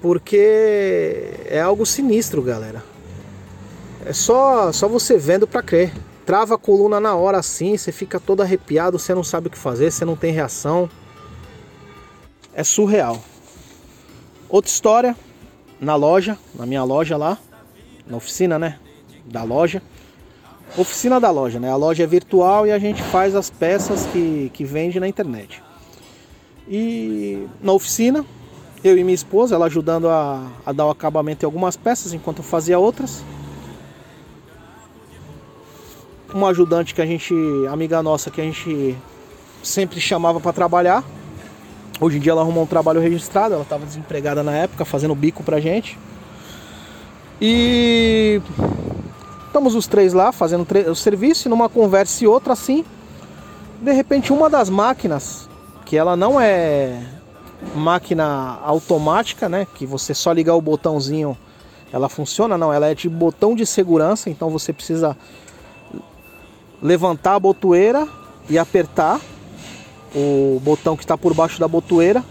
Porque 0.00 1.30
é 1.46 1.60
algo 1.60 1.84
sinistro, 1.86 2.42
galera. 2.42 2.82
É 4.04 4.12
só, 4.12 4.72
só 4.72 4.88
você 4.88 5.18
vendo 5.18 5.46
pra 5.46 5.62
crer. 5.62 5.92
Trava 6.24 6.54
a 6.54 6.58
coluna 6.58 7.00
na 7.00 7.14
hora 7.14 7.38
assim, 7.38 7.76
você 7.76 7.90
fica 7.90 8.20
todo 8.20 8.42
arrepiado, 8.42 8.98
você 8.98 9.14
não 9.14 9.24
sabe 9.24 9.48
o 9.48 9.50
que 9.50 9.58
fazer, 9.58 9.90
você 9.90 10.04
não 10.04 10.16
tem 10.16 10.32
reação. 10.32 10.90
É 12.58 12.64
surreal. 12.64 13.22
Outra 14.48 14.68
história, 14.68 15.16
na 15.80 15.94
loja, 15.94 16.36
na 16.56 16.66
minha 16.66 16.82
loja 16.82 17.16
lá, 17.16 17.38
na 18.04 18.16
oficina, 18.16 18.58
né? 18.58 18.80
Da 19.26 19.44
loja. 19.44 19.80
Oficina 20.76 21.20
da 21.20 21.30
loja, 21.30 21.60
né? 21.60 21.70
A 21.70 21.76
loja 21.76 22.02
é 22.02 22.06
virtual 22.08 22.66
e 22.66 22.72
a 22.72 22.78
gente 22.80 23.00
faz 23.00 23.36
as 23.36 23.48
peças 23.48 24.06
que, 24.06 24.50
que 24.52 24.64
vende 24.64 24.98
na 24.98 25.06
internet. 25.06 25.62
E 26.68 27.46
na 27.62 27.72
oficina, 27.72 28.26
eu 28.82 28.98
e 28.98 29.04
minha 29.04 29.14
esposa, 29.14 29.54
ela 29.54 29.66
ajudando 29.66 30.08
a, 30.08 30.44
a 30.66 30.72
dar 30.72 30.86
o 30.86 30.90
acabamento 30.90 31.44
em 31.44 31.46
algumas 31.46 31.76
peças 31.76 32.12
enquanto 32.12 32.38
eu 32.38 32.44
fazia 32.44 32.76
outras. 32.76 33.22
Uma 36.34 36.48
ajudante 36.48 36.92
que 36.92 37.00
a 37.00 37.06
gente, 37.06 37.32
amiga 37.70 38.02
nossa, 38.02 38.32
que 38.32 38.40
a 38.40 38.44
gente 38.44 38.98
sempre 39.62 40.00
chamava 40.00 40.40
para 40.40 40.52
trabalhar. 40.52 41.04
Hoje 42.00 42.18
em 42.18 42.20
dia 42.20 42.32
ela 42.32 42.42
arrumou 42.42 42.62
um 42.62 42.66
trabalho 42.66 43.00
registrado, 43.00 43.54
ela 43.54 43.62
estava 43.62 43.84
desempregada 43.84 44.42
na 44.42 44.52
época, 44.52 44.84
fazendo 44.84 45.14
bico 45.14 45.42
pra 45.42 45.58
gente. 45.60 45.98
E 47.40 48.40
estamos 49.46 49.74
os 49.74 49.86
três 49.86 50.12
lá 50.12 50.30
fazendo 50.30 50.66
o 50.88 50.94
serviço, 50.94 51.48
numa 51.48 51.68
conversa 51.68 52.22
e 52.22 52.26
outra 52.26 52.52
assim, 52.52 52.84
de 53.80 53.92
repente 53.92 54.32
uma 54.32 54.48
das 54.48 54.68
máquinas, 54.68 55.48
que 55.84 55.96
ela 55.96 56.16
não 56.16 56.40
é 56.40 57.02
máquina 57.74 58.58
automática, 58.62 59.48
né, 59.48 59.66
que 59.74 59.84
você 59.84 60.14
só 60.14 60.32
ligar 60.32 60.54
o 60.54 60.60
botãozinho 60.60 61.36
ela 61.92 62.08
funciona, 62.08 62.58
não, 62.58 62.72
ela 62.72 62.86
é 62.88 62.94
de 62.94 63.08
botão 63.08 63.54
de 63.54 63.64
segurança, 63.64 64.28
então 64.28 64.50
você 64.50 64.72
precisa 64.72 65.16
levantar 66.82 67.34
a 67.34 67.40
botoeira 67.40 68.06
e 68.48 68.58
apertar 68.58 69.20
o 70.14 70.60
botão 70.62 70.96
que 70.96 71.04
está 71.04 71.16
por 71.16 71.34
baixo 71.34 71.60
da 71.60 71.68
botoeira 71.68 72.24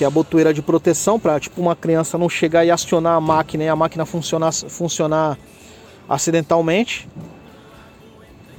que 0.00 0.04
é 0.04 0.06
a 0.06 0.10
botoeira 0.10 0.54
de 0.54 0.62
proteção 0.62 1.20
para 1.20 1.38
tipo 1.38 1.60
uma 1.60 1.76
criança 1.76 2.16
não 2.16 2.26
chegar 2.26 2.64
e 2.64 2.70
acionar 2.70 3.16
a 3.16 3.20
máquina 3.20 3.64
e 3.64 3.68
a 3.68 3.76
máquina 3.76 4.06
funcionar, 4.06 4.50
funcionar 4.50 5.36
acidentalmente. 6.08 7.06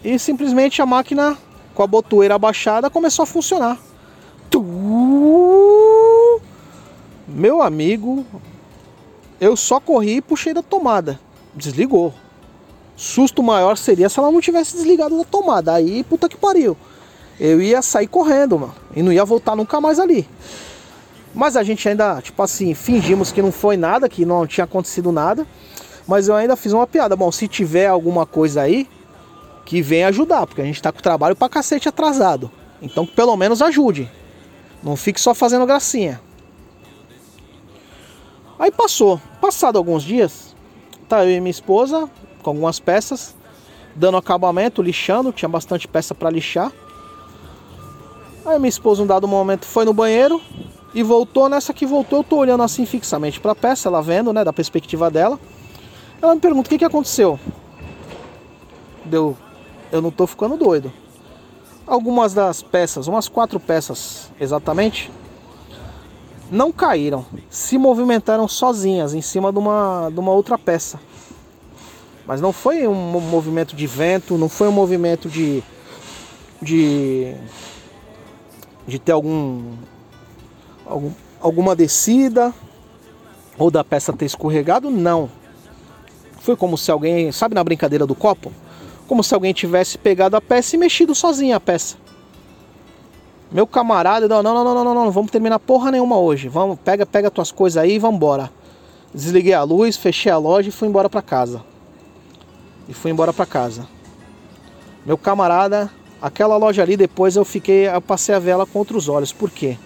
E 0.04 0.20
simplesmente 0.20 0.84
a 0.84 0.86
máquina 0.86 1.36
com 1.74 1.82
a 1.82 1.88
botoeira 1.88 2.36
abaixada 2.36 2.92
começou 2.92 3.24
a 3.24 3.26
funcionar. 3.26 3.80
Meu 7.28 7.64
amigo, 7.64 8.24
eu 9.40 9.58
só 9.58 9.80
corri 9.80 10.18
e 10.18 10.22
puxei 10.22 10.54
da 10.54 10.62
tomada. 10.62 11.20
Desligou. 11.56 12.14
Susto 12.96 13.42
maior 13.42 13.78
seria 13.78 14.10
se 14.10 14.20
ela 14.20 14.32
não 14.32 14.42
tivesse 14.42 14.76
desligado 14.76 15.18
da 15.18 15.24
tomada. 15.24 15.74
Aí, 15.74 16.04
puta 16.04 16.30
que 16.30 16.38
pariu. 16.38 16.78
Eu 17.44 17.60
ia 17.60 17.82
sair 17.82 18.06
correndo, 18.06 18.60
mano. 18.60 18.76
E 18.96 19.02
não 19.02 19.12
ia 19.12 19.26
voltar 19.26 19.56
nunca 19.56 19.82
mais 19.82 19.98
ali. 19.98 20.30
Mas 21.34 21.58
a 21.58 21.64
gente 21.64 21.90
ainda, 21.90 22.22
tipo 22.22 22.40
assim, 22.44 22.76
fingimos 22.76 23.32
que 23.32 23.42
não 23.42 23.52
foi 23.52 23.76
nada, 23.76 24.08
que 24.08 24.24
não 24.24 24.46
tinha 24.46 24.66
acontecido 24.66 25.12
nada. 25.12 25.48
Mas 26.08 26.28
eu 26.28 26.36
ainda 26.36 26.56
fiz 26.56 26.72
uma 26.72 26.86
piada. 26.86 27.16
Bom, 27.16 27.32
se 27.32 27.48
tiver 27.48 27.88
alguma 27.88 28.28
coisa 28.28 28.62
aí, 28.62 28.88
que 29.66 29.82
venha 29.82 30.10
ajudar, 30.10 30.46
porque 30.46 30.62
a 30.62 30.66
gente 30.66 30.80
tá 30.80 30.92
com 30.92 31.00
o 31.00 31.02
trabalho 31.02 31.36
pra 31.36 31.50
cacete 31.50 31.90
atrasado. 31.90 32.52
Então 32.80 33.08
pelo 33.08 33.36
menos 33.36 33.60
ajude. 33.60 34.08
Não 34.84 34.96
fique 34.96 35.20
só 35.20 35.34
fazendo 35.34 35.66
gracinha. 35.66 36.22
Aí 38.60 38.70
passou. 38.70 39.20
Passado 39.42 39.80
alguns 39.80 40.04
dias, 40.04 40.56
tá 41.10 41.26
eu 41.26 41.32
e 41.32 41.42
minha 41.42 41.50
esposa 41.50 42.08
com 42.44 42.52
algumas 42.52 42.80
peças, 42.80 43.36
dando 43.96 44.18
acabamento, 44.18 44.80
lixando, 44.80 45.32
tinha 45.32 45.50
bastante 45.50 45.88
peça 45.88 46.14
para 46.14 46.30
lixar. 46.30 46.72
Aí 48.46 48.58
minha 48.58 48.70
esposa, 48.70 49.04
um 49.04 49.08
dado 49.08 49.28
momento, 49.28 49.66
foi 49.66 49.86
no 49.86 49.94
banheiro 49.94 50.42
e 50.96 51.04
voltou. 51.04 51.48
Nessa 51.48 51.74
que 51.74 51.86
voltou, 51.86 52.20
eu 52.20 52.24
tô 52.24 52.38
olhando 52.38 52.64
assim 52.64 52.86
fixamente 52.86 53.40
para 53.40 53.52
a 53.52 53.56
peça, 53.56 53.88
ela 53.88 54.02
vendo, 54.02 54.34
né, 54.34 54.44
da 54.44 54.52
perspectiva 54.52 55.12
dela. 55.12 55.40
Ela 56.22 56.34
me 56.34 56.42
pergunta: 56.42 56.68
o 56.68 56.70
que, 56.70 56.80
que 56.80 56.86
aconteceu? 56.86 57.40
Deu, 59.06 59.38
eu 59.92 60.02
não 60.02 60.10
tô 60.10 60.26
ficando 60.26 60.58
doido. 60.58 60.92
Algumas 61.86 62.34
das 62.34 62.62
peças, 62.62 63.08
umas 63.08 63.28
quatro 63.28 63.60
peças 63.60 64.32
exatamente, 64.40 65.12
não 66.50 66.72
caíram, 66.72 67.26
se 67.50 67.78
movimentaram 67.78 68.48
sozinhas 68.48 69.14
em 69.14 69.22
cima 69.22 69.52
de 69.52 69.60
uma, 69.60 70.10
de 70.12 70.20
uma 70.20 70.32
outra 70.32 70.58
peça. 70.58 71.00
Mas 72.26 72.40
não 72.40 72.54
foi 72.54 72.88
um 72.88 73.20
movimento 73.20 73.76
de 73.76 73.86
vento, 73.86 74.38
não 74.38 74.48
foi 74.48 74.68
um 74.68 74.72
movimento 74.72 75.28
de, 75.28 75.64
de 76.62 77.36
de 78.88 79.00
ter 79.00 79.12
algum, 79.12 79.74
algum 80.86 81.12
alguma 81.42 81.76
descida 81.76 82.54
ou 83.58 83.72
da 83.72 83.84
peça 83.84 84.14
ter 84.14 84.26
escorregado, 84.26 84.90
não. 84.90 85.30
Foi 86.40 86.56
como 86.56 86.78
se 86.78 86.90
alguém, 86.90 87.32
sabe 87.32 87.56
na 87.56 87.64
brincadeira 87.64 88.06
do 88.06 88.16
copo? 88.16 88.52
Como 89.08 89.24
se 89.24 89.34
alguém 89.34 89.54
tivesse 89.54 89.98
pegado 89.98 90.36
a 90.36 90.42
peça 90.42 90.76
e 90.76 90.80
mexido 90.80 91.14
sozinho 91.14 91.56
a 91.56 91.60
peça. 91.60 91.98
Meu 93.52 93.68
camarada, 93.68 94.28
não, 94.28 94.42
não, 94.42 94.54
não, 94.54 94.64
não, 94.64 94.84
não, 94.84 94.96
não, 94.96 95.12
vamos 95.12 95.30
terminar 95.30 95.60
porra 95.60 95.92
nenhuma 95.92 96.18
hoje. 96.18 96.48
Vamos, 96.48 96.80
pega, 96.80 97.06
pega 97.06 97.30
tuas 97.30 97.52
coisas 97.52 97.84
aí 97.84 97.96
e 97.96 98.00
vamos 98.00 98.16
embora. 98.16 98.50
Desliguei 99.14 99.54
a 99.54 99.62
luz, 99.64 99.98
fechei 99.98 100.32
a 100.32 100.38
loja 100.38 100.70
e 100.70 100.72
fui 100.72 100.88
embora 100.88 101.10
para 101.10 101.22
casa. 101.22 101.62
E 102.88 102.94
fui 102.94 103.12
embora 103.12 103.34
para 103.34 103.46
casa. 103.46 103.86
Meu 105.06 105.18
camarada 105.18 105.92
Aquela 106.22 106.56
loja 106.56 106.84
ali 106.84 106.96
depois 106.96 107.36
eu 107.36 107.44
fiquei, 107.44 107.88
eu 107.88 108.02
passei 108.02 108.36
a 108.36 108.40
vela 108.40 108.66
contra 108.66 108.96
os 108.96 109.10
olhos. 109.10 109.34
Por 109.34 109.50
quê? 109.50 109.78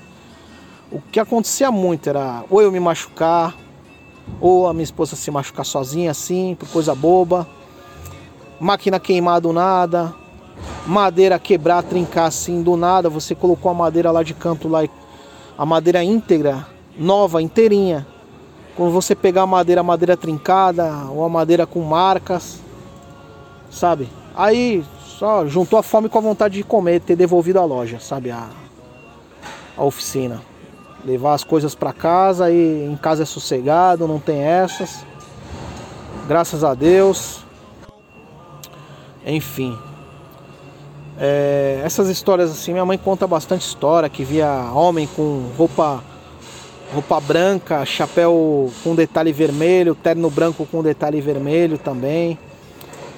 O 0.92 1.00
que 1.00 1.20
acontecia 1.20 1.72
muito 1.72 2.10
era 2.10 2.44
ou 2.50 2.62
eu 2.62 2.72
me 2.72 2.80
machucar, 2.80 3.56
ou 4.42 4.68
a 4.68 4.74
minha 4.74 4.84
esposa 4.84 5.16
se 5.16 5.32
machucar 5.32 5.66
sozinha 5.66 6.12
assim, 6.12 6.56
por 6.60 6.68
coisa 6.70 6.94
boba. 6.94 7.48
Máquina 8.60 9.00
queimar 9.00 9.40
do 9.40 9.54
nada, 9.54 10.14
madeira 10.86 11.40
quebrar, 11.40 11.84
trincar 11.84 12.28
assim 12.28 12.62
do 12.62 12.76
nada. 12.76 13.10
Você 13.10 13.34
colocou 13.34 13.72
a 13.72 13.74
madeira 13.74 14.12
lá 14.12 14.22
de 14.22 14.34
canto 14.34 14.68
lá, 14.68 14.82
a 15.58 15.66
madeira 15.66 16.04
íntegra, 16.04 16.68
nova, 16.98 17.42
inteirinha. 17.42 18.06
Quando 18.76 18.92
você 18.92 19.16
pegar 19.16 19.44
a 19.44 19.48
madeira, 19.48 19.80
a 19.80 19.84
madeira 19.84 20.18
trincada, 20.18 20.92
ou 21.10 21.24
a 21.24 21.30
madeira 21.30 21.66
com 21.66 21.82
marcas, 21.82 22.60
sabe? 23.70 24.10
Aí 24.36 24.84
só 25.18 25.46
juntou 25.48 25.80
a 25.80 25.84
fome 25.84 26.10
com 26.10 26.18
a 26.18 26.22
vontade 26.22 26.56
de 26.56 26.64
comer, 26.64 27.00
ter 27.00 27.16
devolvido 27.16 27.60
a 27.60 27.66
loja, 27.66 28.00
sabe? 28.00 28.32
A, 28.32 28.50
a 29.78 29.84
oficina. 29.84 30.42
Levar 31.06 31.34
as 31.34 31.44
coisas 31.44 31.76
para 31.76 31.94
casa 31.94 32.52
e 32.52 32.86
em 32.86 32.96
casa 32.98 33.24
é 33.24 33.26
sossegado, 33.26 34.08
não 34.08 34.20
tem 34.20 34.42
essas. 34.42 35.06
Graças 36.28 36.64
a 36.64 36.74
Deus. 36.74 37.46
Enfim. 39.26 39.78
É, 41.18 41.82
essas 41.86 42.10
histórias 42.10 42.52
assim, 42.52 42.74
minha 42.74 42.86
mãe 42.86 42.98
conta 42.98 43.26
bastante 43.26 43.62
história, 43.62 44.10
que 44.10 44.24
via 44.24 44.72
homem 44.74 45.08
com 45.08 45.50
roupa 45.58 46.04
roupa 46.94 47.20
branca, 47.20 47.84
chapéu 47.86 48.72
com 48.84 48.96
detalhe 48.96 49.32
vermelho, 49.32 49.96
terno 49.96 50.30
branco 50.30 50.68
com 50.70 50.84
detalhe 50.84 51.20
vermelho 51.22 51.78
também. 51.78 52.38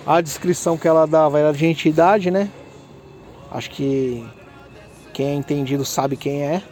A 0.07 0.21
descrição 0.21 0.77
que 0.77 0.87
ela 0.87 1.05
dava 1.05 1.37
era 1.37 1.51
de 1.51 1.65
entidade, 1.65 2.31
né? 2.31 2.49
Acho 3.51 3.69
que 3.69 4.25
quem 5.13 5.27
é 5.27 5.33
entendido 5.33 5.83
sabe 5.83 6.15
quem 6.15 6.43
é. 6.43 6.63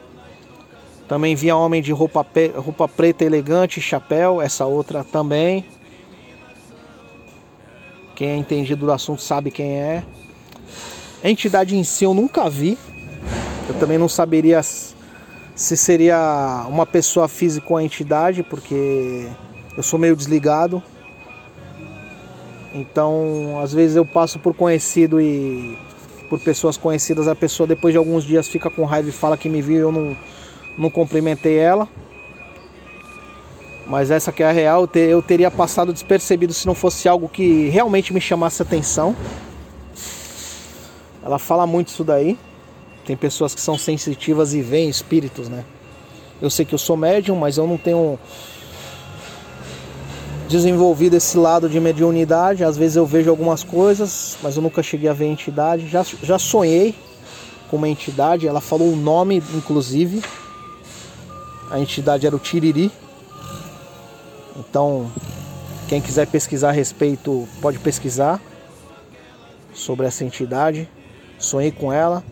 Também 1.05 1.35
via 1.35 1.53
homem 1.53 1.81
de 1.81 1.91
roupa, 1.91 2.25
roupa 2.55 2.87
preta 2.87 3.25
elegante, 3.25 3.81
chapéu, 3.81 4.41
essa 4.41 4.65
outra 4.65 5.03
também. 5.03 5.65
Quem 8.15 8.29
é 8.29 8.37
entendido 8.37 8.85
do 8.85 8.91
assunto 8.93 9.21
sabe 9.21 9.51
quem 9.51 9.81
é. 9.81 10.01
A 11.21 11.29
entidade 11.29 11.75
em 11.75 11.83
si 11.83 12.05
eu 12.05 12.13
nunca 12.13 12.49
vi. 12.49 12.77
Eu 13.67 13.75
também 13.75 13.97
não 13.97 14.07
saberia 14.07 14.63
se 14.63 15.75
seria 15.75 16.65
uma 16.69 16.85
pessoa 16.85 17.27
física 17.27 17.67
ou 17.69 17.81
entidade, 17.81 18.43
porque 18.43 19.27
eu 19.75 19.83
sou 19.83 19.99
meio 19.99 20.15
desligado. 20.15 20.81
Então, 22.75 23.57
às 23.63 23.71
vezes 23.71 23.95
eu 23.95 24.05
passo 24.05 24.37
por 24.37 24.53
conhecido 24.53 25.21
e 25.21 25.77
por 26.29 26.41
pessoas 26.41 26.75
conhecidas, 26.75 27.25
a 27.25 27.33
pessoa 27.33 27.65
depois 27.65 27.93
de 27.93 27.97
alguns 27.97 28.25
dias 28.25 28.49
fica 28.49 28.69
com 28.69 28.83
raiva 28.83 29.07
e 29.07 29.13
fala 29.13 29.37
que 29.37 29.47
me 29.47 29.61
viu 29.61 29.77
e 29.77 29.79
eu 29.79 29.91
não, 29.93 30.17
não 30.77 30.89
cumprimentei 30.89 31.57
ela. 31.57 31.87
Mas 33.87 34.11
essa 34.11 34.29
que 34.29 34.43
é 34.43 34.49
a 34.49 34.51
real, 34.51 34.89
eu 34.93 35.21
teria 35.21 35.49
passado 35.49 35.93
despercebido 35.93 36.53
se 36.53 36.67
não 36.67 36.75
fosse 36.75 37.07
algo 37.07 37.29
que 37.29 37.69
realmente 37.69 38.11
me 38.11 38.19
chamasse 38.19 38.61
atenção. 38.61 39.15
Ela 41.23 41.39
fala 41.39 41.65
muito 41.65 41.87
isso 41.87 42.03
daí. 42.03 42.37
Tem 43.05 43.15
pessoas 43.15 43.55
que 43.55 43.61
são 43.61 43.77
sensitivas 43.77 44.53
e 44.53 44.61
veem 44.61 44.89
espíritos, 44.89 45.47
né? 45.47 45.63
Eu 46.41 46.49
sei 46.49 46.65
que 46.65 46.75
eu 46.75 46.79
sou 46.79 46.97
médium, 46.97 47.37
mas 47.37 47.57
eu 47.57 47.65
não 47.65 47.77
tenho 47.77 48.19
desenvolvido 50.47 51.15
esse 51.15 51.37
lado 51.37 51.67
de 51.67 51.79
mediunidade. 51.79 52.63
Às 52.63 52.77
vezes 52.77 52.97
eu 52.97 53.05
vejo 53.05 53.29
algumas 53.29 53.63
coisas, 53.63 54.37
mas 54.41 54.55
eu 54.55 54.61
nunca 54.61 54.83
cheguei 54.83 55.09
a 55.09 55.13
ver 55.13 55.25
entidade. 55.25 55.87
Já, 55.87 56.05
já 56.21 56.37
sonhei 56.37 56.95
com 57.69 57.77
uma 57.77 57.89
entidade, 57.89 58.47
ela 58.47 58.61
falou 58.61 58.93
o 58.93 58.95
nome, 58.95 59.41
inclusive. 59.53 60.23
A 61.71 61.79
entidade 61.79 62.27
era 62.27 62.35
o 62.35 62.39
Tiriri. 62.39 62.91
Então, 64.57 65.11
quem 65.87 65.99
quiser 65.99 66.27
pesquisar 66.27 66.69
a 66.69 66.71
respeito, 66.71 67.47
pode 67.61 67.79
pesquisar 67.79 68.39
sobre 69.73 70.05
essa 70.05 70.23
entidade. 70.23 70.87
Sonhei 71.39 71.71
com 71.71 71.91
ela. 71.91 72.23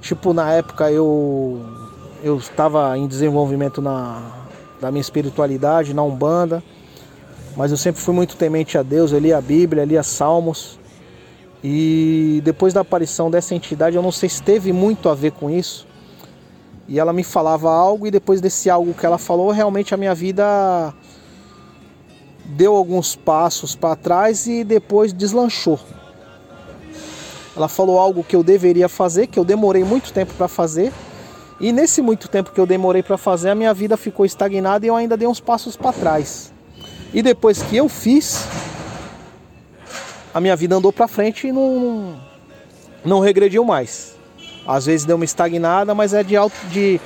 Tipo, 0.00 0.32
na 0.32 0.52
época 0.52 0.90
eu 0.90 1.60
eu 2.22 2.38
estava 2.38 2.96
em 2.96 3.06
desenvolvimento 3.06 3.82
na 3.82 4.22
da 4.80 4.90
minha 4.90 5.00
espiritualidade, 5.00 5.94
na 5.94 6.02
Umbanda 6.02 6.62
mas 7.56 7.70
eu 7.70 7.76
sempre 7.78 8.02
fui 8.02 8.14
muito 8.14 8.36
temente 8.36 8.76
a 8.76 8.82
Deus, 8.82 9.12
eu 9.12 9.18
li 9.18 9.32
a 9.32 9.40
Bíblia, 9.40 9.84
li 9.84 9.96
as 9.96 10.06
Salmos. 10.06 10.78
E 11.64 12.42
depois 12.44 12.74
da 12.74 12.82
aparição 12.82 13.30
dessa 13.30 13.54
entidade, 13.54 13.96
eu 13.96 14.02
não 14.02 14.12
sei 14.12 14.28
se 14.28 14.42
teve 14.42 14.72
muito 14.74 15.08
a 15.08 15.14
ver 15.14 15.32
com 15.32 15.48
isso. 15.48 15.86
E 16.86 17.00
ela 17.00 17.14
me 17.14 17.24
falava 17.24 17.72
algo, 17.72 18.06
e 18.06 18.10
depois 18.10 18.42
desse 18.42 18.68
algo 18.68 18.92
que 18.92 19.06
ela 19.06 19.16
falou, 19.16 19.50
realmente 19.50 19.94
a 19.94 19.96
minha 19.96 20.14
vida 20.14 20.94
deu 22.44 22.76
alguns 22.76 23.16
passos 23.16 23.74
para 23.74 23.96
trás 23.96 24.46
e 24.46 24.62
depois 24.62 25.12
deslanchou. 25.12 25.80
Ela 27.56 27.68
falou 27.68 27.98
algo 27.98 28.22
que 28.22 28.36
eu 28.36 28.44
deveria 28.44 28.88
fazer, 28.88 29.28
que 29.28 29.38
eu 29.38 29.44
demorei 29.44 29.82
muito 29.82 30.12
tempo 30.12 30.34
para 30.34 30.46
fazer. 30.46 30.92
E 31.58 31.72
nesse 31.72 32.02
muito 32.02 32.28
tempo 32.28 32.52
que 32.52 32.60
eu 32.60 32.66
demorei 32.66 33.02
para 33.02 33.16
fazer, 33.16 33.48
a 33.48 33.54
minha 33.54 33.72
vida 33.72 33.96
ficou 33.96 34.26
estagnada 34.26 34.84
e 34.84 34.88
eu 34.90 34.94
ainda 34.94 35.16
dei 35.16 35.26
uns 35.26 35.40
passos 35.40 35.74
para 35.74 35.94
trás. 35.94 36.52
E 37.12 37.22
depois 37.22 37.62
que 37.62 37.76
eu 37.76 37.88
fiz, 37.88 38.46
a 40.34 40.40
minha 40.40 40.56
vida 40.56 40.76
andou 40.76 40.92
para 40.92 41.08
frente 41.08 41.46
e 41.46 41.52
não, 41.52 42.20
não 43.04 43.20
regrediu 43.20 43.64
mais. 43.64 44.14
Às 44.66 44.86
vezes 44.86 45.06
deu 45.06 45.16
uma 45.16 45.24
estagnada, 45.24 45.94
mas 45.94 46.12
é 46.12 46.22
de 46.22 46.36
alto 46.36 46.56
de 46.66 47.00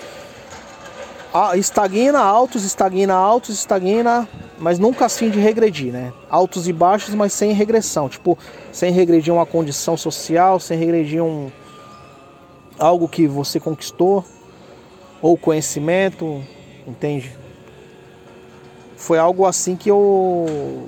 estagna, 1.56 2.18
altos, 2.18 2.64
estagna, 2.64 3.14
altos, 3.14 3.54
estagna, 3.54 4.28
mas 4.58 4.78
nunca 4.78 5.04
assim 5.04 5.30
de 5.30 5.38
regredir, 5.38 5.92
né? 5.92 6.12
Altos 6.28 6.66
e 6.66 6.72
baixos, 6.72 7.14
mas 7.14 7.32
sem 7.32 7.52
regressão, 7.52 8.08
tipo, 8.08 8.36
sem 8.72 8.92
regredir 8.92 9.32
uma 9.32 9.46
condição 9.46 9.96
social, 9.96 10.58
sem 10.58 10.78
regredir 10.78 11.22
um 11.22 11.50
algo 12.78 13.06
que 13.06 13.26
você 13.26 13.60
conquistou 13.60 14.24
ou 15.20 15.36
conhecimento, 15.36 16.42
entende? 16.86 17.30
Foi 19.00 19.18
algo 19.18 19.46
assim 19.46 19.74
que 19.74 19.90
eu 19.90 20.86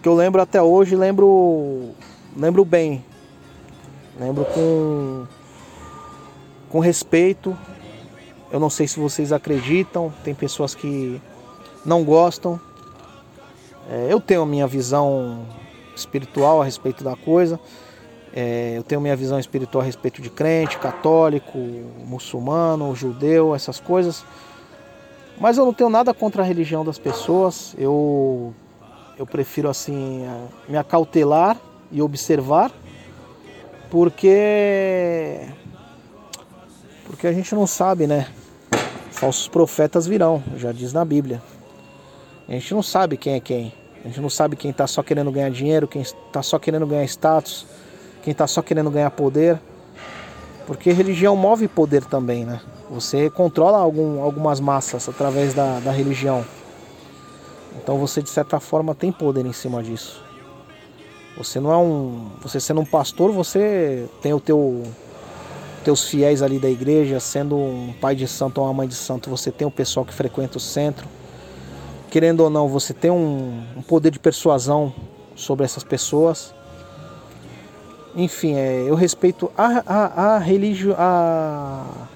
que 0.00 0.08
eu 0.08 0.14
lembro 0.14 0.40
até 0.40 0.62
hoje, 0.62 0.94
lembro 0.94 1.90
lembro 2.36 2.64
bem. 2.64 3.04
Lembro 4.18 4.44
com 4.44 5.26
com 6.68 6.78
respeito. 6.78 7.56
Eu 8.52 8.60
não 8.60 8.70
sei 8.70 8.86
se 8.86 8.98
vocês 9.00 9.32
acreditam, 9.32 10.12
tem 10.22 10.32
pessoas 10.34 10.74
que 10.76 11.20
não 11.84 12.04
gostam. 12.04 12.58
É, 13.90 14.06
eu 14.08 14.20
tenho 14.20 14.42
a 14.42 14.46
minha 14.46 14.66
visão 14.66 15.44
espiritual 15.94 16.62
a 16.62 16.64
respeito 16.64 17.02
da 17.02 17.16
coisa. 17.16 17.58
É, 18.32 18.74
eu 18.76 18.84
tenho 18.84 19.00
minha 19.00 19.16
visão 19.16 19.40
espiritual 19.40 19.82
a 19.82 19.84
respeito 19.84 20.22
de 20.22 20.30
crente, 20.30 20.78
católico, 20.78 21.58
muçulmano, 22.06 22.94
judeu, 22.94 23.56
essas 23.56 23.80
coisas. 23.80 24.24
Mas 25.40 25.56
eu 25.56 25.64
não 25.64 25.72
tenho 25.72 25.88
nada 25.88 26.12
contra 26.12 26.42
a 26.42 26.46
religião 26.46 26.84
das 26.84 26.98
pessoas. 26.98 27.74
Eu 27.78 28.54
eu 29.18 29.26
prefiro 29.26 29.68
assim 29.68 30.24
eh, 30.24 30.46
me 30.68 30.76
acautelar 30.78 31.56
e 31.90 32.00
observar, 32.00 32.70
porque 33.90 35.40
porque 37.06 37.26
a 37.26 37.32
gente 37.32 37.54
não 37.54 37.66
sabe, 37.66 38.06
né? 38.06 38.28
Falsos 39.10 39.48
profetas 39.48 40.06
virão, 40.06 40.42
já 40.56 40.72
diz 40.72 40.92
na 40.92 41.04
Bíblia. 41.04 41.42
A 42.46 42.52
gente 42.52 42.72
não 42.74 42.82
sabe 42.82 43.16
quem 43.16 43.34
é 43.34 43.40
quem. 43.40 43.72
A 44.04 44.08
gente 44.08 44.20
não 44.20 44.30
sabe 44.30 44.56
quem 44.56 44.70
está 44.70 44.86
só 44.86 45.02
querendo 45.02 45.30
ganhar 45.30 45.50
dinheiro, 45.50 45.88
quem 45.88 46.02
está 46.02 46.42
só 46.42 46.58
querendo 46.58 46.86
ganhar 46.86 47.04
status, 47.04 47.66
quem 48.22 48.32
está 48.32 48.46
só 48.46 48.60
querendo 48.62 48.90
ganhar 48.90 49.10
poder. 49.10 49.60
Porque 50.66 50.92
religião 50.92 51.34
move 51.34 51.66
poder 51.68 52.04
também, 52.04 52.44
né? 52.44 52.60
Você 52.90 53.30
controla 53.30 53.78
algum, 53.78 54.20
algumas 54.20 54.58
massas 54.58 55.08
através 55.08 55.54
da, 55.54 55.78
da 55.78 55.92
religião. 55.92 56.44
Então 57.80 57.96
você 57.96 58.20
de 58.20 58.28
certa 58.28 58.58
forma 58.58 58.96
tem 58.96 59.12
poder 59.12 59.46
em 59.46 59.52
cima 59.52 59.80
disso. 59.80 60.24
Você 61.38 61.60
não 61.60 61.72
é 61.72 61.76
um, 61.76 62.32
você 62.42 62.58
sendo 62.58 62.80
um 62.80 62.84
pastor, 62.84 63.30
você 63.30 64.08
tem 64.20 64.34
o 64.34 64.40
teu 64.40 64.82
teus 65.84 66.04
fiéis 66.08 66.42
ali 66.42 66.58
da 66.58 66.68
igreja, 66.68 67.18
sendo 67.20 67.56
um 67.56 67.94
pai 68.00 68.14
de 68.14 68.26
santo 68.26 68.60
ou 68.60 68.66
uma 68.66 68.74
mãe 68.74 68.88
de 68.88 68.94
santo, 68.94 69.30
você 69.30 69.50
tem 69.50 69.66
o 69.66 69.70
pessoal 69.70 70.04
que 70.04 70.12
frequenta 70.12 70.58
o 70.58 70.60
centro. 70.60 71.08
Querendo 72.10 72.40
ou 72.40 72.50
não, 72.50 72.68
você 72.68 72.92
tem 72.92 73.10
um, 73.10 73.62
um 73.76 73.82
poder 73.82 74.10
de 74.10 74.18
persuasão 74.18 74.92
sobre 75.34 75.64
essas 75.64 75.84
pessoas. 75.84 76.52
Enfim, 78.14 78.56
é, 78.56 78.84
eu 78.86 78.94
respeito 78.94 79.50
a, 79.56 79.82
a, 79.86 80.36
a 80.36 80.42
a 80.98 82.08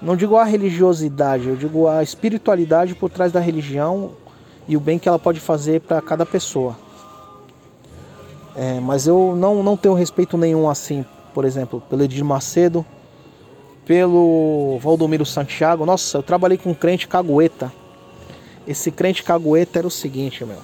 não 0.00 0.16
digo 0.16 0.36
a 0.36 0.44
religiosidade, 0.44 1.48
eu 1.48 1.56
digo 1.56 1.88
a 1.88 2.02
espiritualidade 2.02 2.94
por 2.94 3.10
trás 3.10 3.32
da 3.32 3.40
religião 3.40 4.12
e 4.66 4.76
o 4.76 4.80
bem 4.80 4.98
que 4.98 5.08
ela 5.08 5.18
pode 5.18 5.40
fazer 5.40 5.80
para 5.80 6.00
cada 6.00 6.24
pessoa. 6.24 6.76
É, 8.54 8.80
mas 8.80 9.06
eu 9.06 9.34
não, 9.36 9.62
não 9.62 9.76
tenho 9.76 9.94
respeito 9.94 10.36
nenhum 10.36 10.68
assim, 10.68 11.04
por 11.32 11.44
exemplo, 11.44 11.82
pelo 11.88 12.02
Edir 12.02 12.24
Macedo, 12.24 12.84
pelo 13.84 14.78
Valdomiro 14.80 15.24
Santiago. 15.24 15.86
Nossa, 15.86 16.18
eu 16.18 16.22
trabalhei 16.22 16.58
com 16.58 16.70
um 16.70 16.74
crente 16.74 17.06
cagueta. 17.06 17.72
Esse 18.66 18.90
crente 18.90 19.22
cagueta 19.22 19.78
era 19.78 19.86
o 19.86 19.90
seguinte, 19.90 20.44
meu 20.44 20.58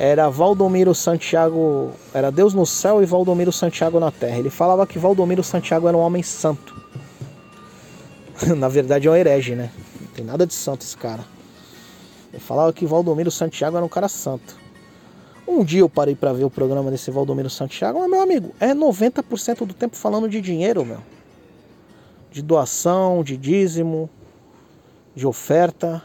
era 0.00 0.30
Valdomiro 0.30 0.94
Santiago, 0.94 1.90
era 2.14 2.30
Deus 2.32 2.54
no 2.54 2.64
céu 2.64 3.02
e 3.02 3.06
Valdomiro 3.06 3.52
Santiago 3.52 4.00
na 4.00 4.10
terra. 4.10 4.38
Ele 4.38 4.48
falava 4.48 4.86
que 4.86 4.98
Valdomiro 4.98 5.42
Santiago 5.42 5.86
era 5.86 5.94
um 5.94 6.00
homem 6.00 6.22
santo. 6.22 6.79
na 8.56 8.68
verdade 8.68 9.06
é 9.06 9.10
um 9.10 9.14
herege, 9.14 9.54
né? 9.54 9.70
Não 10.00 10.08
tem 10.08 10.24
nada 10.24 10.46
de 10.46 10.54
santo 10.54 10.82
esse 10.82 10.96
cara. 10.96 11.24
Ele 12.32 12.40
falava 12.40 12.72
que 12.72 12.86
Valdomiro 12.86 13.30
Santiago 13.30 13.76
era 13.76 13.84
um 13.84 13.88
cara 13.88 14.08
santo. 14.08 14.58
Um 15.46 15.64
dia 15.64 15.80
eu 15.80 15.88
parei 15.88 16.14
para 16.14 16.32
ver 16.32 16.44
o 16.44 16.50
programa 16.50 16.90
desse 16.90 17.10
Valdomiro 17.10 17.50
Santiago, 17.50 17.98
mas 17.98 18.08
meu 18.08 18.20
amigo, 18.22 18.54
é 18.60 18.72
90% 18.72 19.66
do 19.66 19.74
tempo 19.74 19.96
falando 19.96 20.28
de 20.28 20.40
dinheiro, 20.40 20.84
meu. 20.84 20.98
De 22.30 22.40
doação, 22.40 23.24
de 23.24 23.36
dízimo, 23.36 24.08
de 25.14 25.26
oferta. 25.26 26.02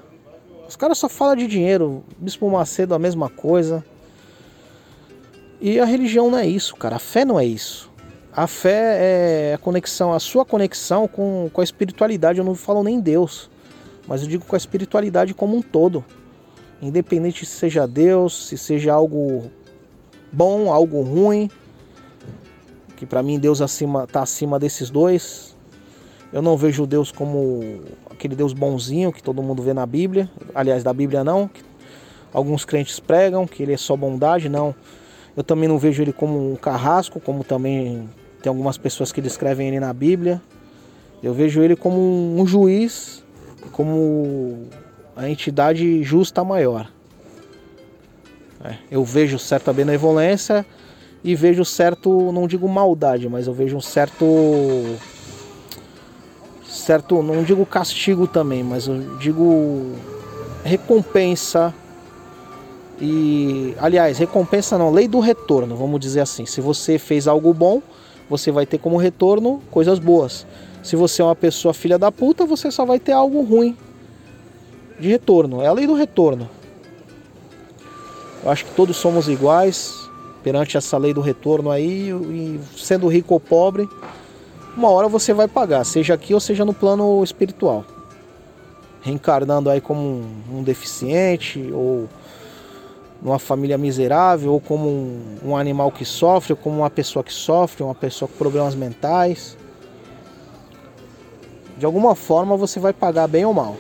Os 0.68 0.76
caras 0.76 0.98
só 0.98 1.08
falam 1.08 1.36
de 1.36 1.46
dinheiro. 1.46 2.04
Bispo 2.18 2.50
Macedo 2.50 2.96
a 2.96 3.00
mesma 3.00 3.30
coisa. 3.30 3.86
E 5.62 5.80
a 5.80 5.86
religião 5.86 6.32
não 6.32 6.40
é 6.40 6.48
isso, 6.48 6.76
cara. 6.76 6.96
A 6.96 7.00
fé 7.00 7.24
não 7.24 7.40
é 7.40 7.46
isso. 7.46 7.92
A 8.36 8.48
fé 8.48 8.98
é 9.00 9.54
a 9.54 9.58
conexão, 9.58 10.12
a 10.12 10.20
sua 10.20 10.44
conexão 10.44 11.08
com, 11.08 11.50
com 11.54 11.62
a 11.62 11.64
espiritualidade. 11.64 12.40
Eu 12.40 12.44
não 12.44 12.54
falo 12.54 12.84
nem 12.84 13.00
Deus, 13.00 13.50
mas 14.06 14.22
eu 14.22 14.28
digo 14.28 14.44
com 14.44 14.54
a 14.54 14.58
espiritualidade 14.58 15.34
como 15.34 15.56
um 15.56 15.62
todo. 15.62 16.04
Independente 16.82 17.46
se 17.46 17.54
seja 17.54 17.88
Deus, 17.88 18.48
se 18.48 18.58
seja 18.58 18.92
algo 18.92 19.50
bom, 20.34 20.70
algo 20.70 21.02
ruim. 21.02 21.50
Que 22.98 23.06
para 23.06 23.24
mim 23.24 23.40
Deus 23.40 23.62
acima, 23.62 24.06
tá 24.06 24.24
acima 24.24 24.60
desses 24.60 24.90
dois. 24.90 25.56
Eu 26.34 26.42
não 26.42 26.58
vejo 26.58 26.86
Deus 26.86 27.14
como 27.14 27.84
aquele 28.10 28.36
Deus 28.36 28.52
bonzinho 28.52 29.14
que 29.14 29.24
todo 29.24 29.42
mundo 29.42 29.64
vê 29.64 29.74
na 29.74 29.86
Bíblia. 29.86 30.30
Aliás, 30.54 30.84
da 30.84 30.92
Bíblia 30.92 31.24
não. 31.24 31.50
Alguns 32.34 32.66
crentes 32.66 33.00
pregam 33.00 33.48
que 33.48 33.64
ele 33.64 33.72
é 33.72 33.78
só 33.78 33.96
bondade, 33.96 34.50
não. 34.50 34.76
Eu 35.38 35.44
também 35.44 35.70
não 35.70 35.80
vejo 35.80 36.04
ele 36.04 36.12
como 36.12 36.52
um 36.52 36.58
carrasco, 36.58 37.22
como 37.22 37.42
também 37.42 38.10
tem 38.46 38.50
algumas 38.52 38.78
pessoas 38.78 39.12
que 39.12 39.22
descrevem 39.22 39.70
ele 39.70 39.80
na 39.80 39.92
Bíblia. 39.92 40.40
Eu 41.24 41.34
vejo 41.34 41.64
ele 41.64 41.76
como 41.76 42.00
um 42.00 42.46
juiz, 42.46 43.24
como 43.72 44.68
a 45.16 45.28
entidade 45.28 46.04
justa 46.04 46.44
maior. 46.44 46.88
É, 48.64 48.76
eu 48.92 49.04
vejo 49.04 49.40
certa 49.40 49.74
benevolência 49.74 50.64
e 51.24 51.34
vejo 51.34 51.66
certo, 51.66 52.32
não 52.32 52.46
digo 52.46 52.70
maldade, 52.70 53.28
mas 53.28 53.48
eu 53.48 53.54
vejo 53.54 53.78
um 53.78 53.82
certo 53.82 54.26
certo, 56.68 57.24
não 57.24 57.42
digo 57.42 57.66
castigo 57.66 58.28
também, 58.28 58.64
mas 58.64 58.86
eu 58.86 59.18
digo 59.18 59.94
recompensa 60.64 61.74
e 63.02 63.74
aliás, 63.80 64.20
recompensa 64.20 64.78
não, 64.78 64.92
lei 64.92 65.08
do 65.08 65.20
retorno, 65.20 65.76
vamos 65.76 66.00
dizer 66.00 66.20
assim. 66.20 66.46
Se 66.46 66.62
você 66.62 67.00
fez 67.00 67.28
algo 67.28 67.52
bom, 67.52 67.82
você 68.30 68.52
vai 68.52 68.66
ter 68.66 68.78
como 68.78 68.98
retorno 68.98 69.62
coisas 69.72 70.00
boas. 70.00 70.46
Se 70.84 70.96
você 70.96 71.22
é 71.22 71.26
uma 71.26 71.36
pessoa 71.36 71.74
filha 71.74 71.98
da 71.98 72.12
puta, 72.12 72.46
você 72.46 72.70
só 72.70 72.86
vai 72.86 73.00
ter 73.00 73.12
algo 73.12 73.42
ruim 73.42 73.76
de 75.00 75.10
retorno. 75.10 75.62
É 75.62 75.68
a 75.68 75.74
lei 75.74 75.88
do 75.88 75.94
retorno. 75.94 76.50
Eu 78.44 78.52
acho 78.52 78.66
que 78.66 78.72
todos 78.72 78.96
somos 78.96 79.28
iguais 79.28 80.06
perante 80.44 80.78
essa 80.78 80.96
lei 80.96 81.12
do 81.12 81.22
retorno 81.22 81.72
aí, 81.72 82.12
e 82.12 82.60
sendo 82.78 83.08
rico 83.08 83.34
ou 83.34 83.40
pobre, 83.40 83.90
uma 84.78 84.90
hora 84.90 85.08
você 85.08 85.34
vai 85.34 85.48
pagar, 85.48 85.84
seja 85.84 86.14
aqui 86.14 86.36
ou 86.36 86.40
seja 86.40 86.64
no 86.64 86.72
plano 86.72 87.24
espiritual. 87.24 87.84
Reencarnando 89.02 89.72
aí 89.72 89.82
como 89.82 90.00
um, 90.00 90.60
um 90.60 90.64
deficiente, 90.64 91.72
ou 91.74 92.08
numa 93.22 93.40
família 93.40 93.78
miserável, 93.78 94.54
ou 94.54 94.60
como 94.60 94.88
um, 94.88 95.38
um 95.44 95.58
animal 95.58 95.92
que 95.92 96.06
sofre, 96.06 96.54
ou 96.54 96.58
como 96.58 96.78
uma 96.78 96.90
pessoa 96.90 97.24
que 97.24 97.34
sofre, 97.34 97.84
uma 97.84 97.96
pessoa 97.96 98.30
com 98.30 98.38
problemas 98.38 98.76
mentais. 98.76 99.58
De 101.78 101.86
alguma 101.86 102.16
forma 102.16 102.56
você 102.56 102.80
vai 102.80 102.94
pagar 102.94 103.28
bem 103.28 103.46
ou 103.46 103.54
mal. 103.54 103.76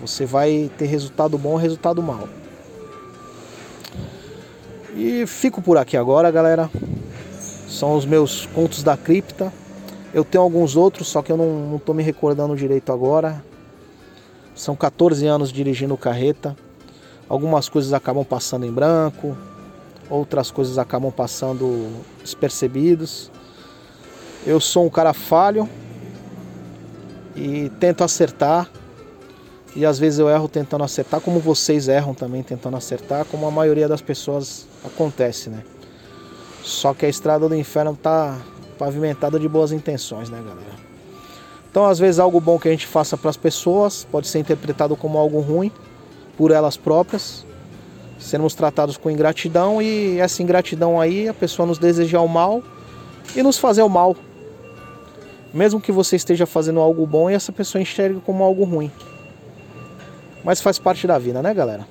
Você 0.00 0.26
vai 0.26 0.70
ter 0.76 0.86
resultado 0.86 1.38
bom 1.38 1.50
ou 1.50 1.56
resultado 1.56 2.02
mal. 2.02 2.28
E 4.94 5.26
fico 5.26 5.62
por 5.62 5.78
aqui 5.78 5.96
agora, 5.96 6.30
galera. 6.30 6.70
São 7.68 7.96
os 7.96 8.04
meus 8.04 8.44
contos 8.46 8.82
da 8.82 8.96
cripta. 8.96 9.52
Eu 10.12 10.24
tenho 10.24 10.44
alguns 10.44 10.76
outros, 10.76 11.08
só 11.08 11.22
que 11.22 11.32
eu 11.32 11.36
não 11.36 11.76
estou 11.76 11.94
me 11.94 12.02
recordando 12.02 12.54
direito 12.54 12.92
agora. 12.92 13.42
São 14.54 14.76
14 14.76 15.26
anos 15.26 15.50
dirigindo 15.50 15.96
carreta. 15.96 16.54
Algumas 17.28 17.68
coisas 17.68 17.92
acabam 17.92 18.24
passando 18.24 18.66
em 18.66 18.72
branco, 18.72 19.36
outras 20.10 20.50
coisas 20.50 20.78
acabam 20.78 21.10
passando 21.10 21.90
despercebidos. 22.20 23.30
Eu 24.46 24.60
sou 24.60 24.84
um 24.84 24.90
cara 24.90 25.12
falho 25.12 25.68
e 27.34 27.70
tento 27.80 28.04
acertar. 28.04 28.68
E 29.74 29.86
às 29.86 29.98
vezes 29.98 30.18
eu 30.18 30.28
erro 30.28 30.48
tentando 30.48 30.84
acertar, 30.84 31.20
como 31.20 31.40
vocês 31.40 31.88
erram 31.88 32.12
também 32.12 32.42
tentando 32.42 32.76
acertar, 32.76 33.24
como 33.24 33.46
a 33.46 33.50
maioria 33.50 33.88
das 33.88 34.02
pessoas 34.02 34.66
acontece, 34.84 35.48
né? 35.48 35.62
Só 36.62 36.92
que 36.92 37.06
a 37.06 37.08
estrada 37.08 37.48
do 37.48 37.56
inferno 37.56 37.96
tá 37.96 38.38
pavimentada 38.78 39.40
de 39.40 39.48
boas 39.48 39.72
intenções, 39.72 40.28
né, 40.28 40.42
galera? 40.46 40.82
Então, 41.70 41.86
às 41.86 41.98
vezes, 41.98 42.18
algo 42.18 42.38
bom 42.38 42.58
que 42.58 42.68
a 42.68 42.70
gente 42.70 42.86
faça 42.86 43.16
para 43.16 43.30
as 43.30 43.36
pessoas 43.36 44.06
pode 44.12 44.28
ser 44.28 44.40
interpretado 44.40 44.94
como 44.94 45.16
algo 45.16 45.40
ruim 45.40 45.72
por 46.36 46.50
elas 46.50 46.76
próprias, 46.76 47.44
sermos 48.18 48.54
tratados 48.54 48.96
com 48.96 49.10
ingratidão 49.10 49.82
e 49.82 50.18
essa 50.18 50.42
ingratidão 50.42 51.00
aí, 51.00 51.28
a 51.28 51.34
pessoa 51.34 51.66
nos 51.66 51.78
desejar 51.78 52.20
o 52.20 52.28
mal 52.28 52.62
e 53.34 53.42
nos 53.42 53.58
fazer 53.58 53.82
o 53.82 53.88
mal. 53.88 54.16
Mesmo 55.52 55.80
que 55.80 55.92
você 55.92 56.16
esteja 56.16 56.46
fazendo 56.46 56.80
algo 56.80 57.06
bom 57.06 57.30
e 57.30 57.34
essa 57.34 57.52
pessoa 57.52 57.82
enxergue 57.82 58.20
como 58.24 58.42
algo 58.42 58.64
ruim. 58.64 58.90
Mas 60.44 60.60
faz 60.60 60.78
parte 60.78 61.06
da 61.06 61.18
vida, 61.18 61.42
né, 61.42 61.52
galera? 61.52 61.86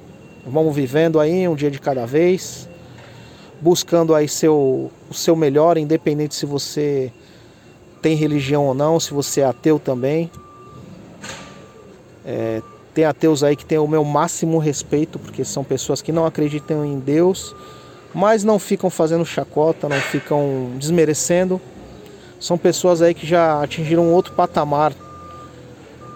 Vamos 0.46 0.76
vivendo 0.76 1.20
aí 1.20 1.48
um 1.48 1.56
dia 1.56 1.70
de 1.70 1.80
cada 1.80 2.06
vez 2.06 2.68
buscando 3.62 4.16
aí 4.16 4.28
seu, 4.28 4.92
o 5.08 5.14
seu 5.14 5.36
melhor, 5.36 5.78
independente 5.78 6.34
se 6.34 6.48
você 6.48 7.14
tem 8.02 8.16
religião 8.16 8.66
ou 8.66 8.74
não, 8.74 9.00
se 9.00 9.14
você 9.14 9.42
é 9.42 9.46
ateu 9.46 9.78
também. 9.78 10.32
É, 12.26 12.62
tem 12.94 13.06
ateus 13.06 13.44
aí 13.44 13.56
que 13.56 13.66
tem 13.66 13.78
o 13.78 13.88
meu 13.88 14.04
máximo 14.04 14.58
respeito, 14.58 15.18
porque 15.18 15.44
são 15.44 15.64
pessoas 15.64 16.02
que 16.02 16.12
não 16.12 16.26
acreditam 16.26 16.86
em 16.86 17.00
Deus, 17.00 17.56
mas 18.14 18.44
não 18.44 18.60
ficam 18.60 18.90
fazendo 18.90 19.26
chacota, 19.26 19.88
não 19.88 20.00
ficam 20.00 20.72
desmerecendo. 20.78 21.60
São 22.40 22.58
pessoas 22.58 23.02
aí 23.02 23.14
que 23.14 23.26
já 23.26 23.62
atingiram 23.62 24.12
outro 24.12 24.34
patamar 24.34 24.94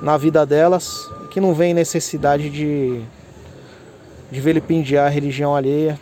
na 0.02 0.18
vida 0.18 0.46
delas, 0.46 1.08
que 1.32 1.40
não 1.40 1.54
vem 1.54 1.74
necessidade 1.74 2.50
de 2.50 3.02
de 4.32 4.42
vilipendiar 4.42 5.08
a 5.08 5.10
religião 5.10 5.56
alheia, 5.56 6.00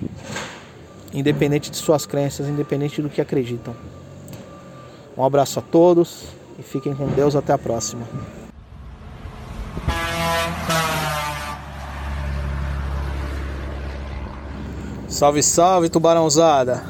independente 1.13 1.69
de 1.69 1.77
suas 1.77 2.05
crenças, 2.05 2.47
independente 2.47 3.01
do 3.01 3.09
que 3.09 3.21
acreditam. 3.21 3.75
Um 5.17 5.23
abraço 5.23 5.59
a 5.59 5.61
todos 5.61 6.23
e 6.57 6.63
fiquem 6.63 6.95
com 6.95 7.07
Deus 7.07 7.35
até 7.35 7.53
a 7.53 7.57
próxima. 7.57 8.07
Salve, 15.13 15.43
salve, 15.43 15.89
tubarãozada. 15.89 16.81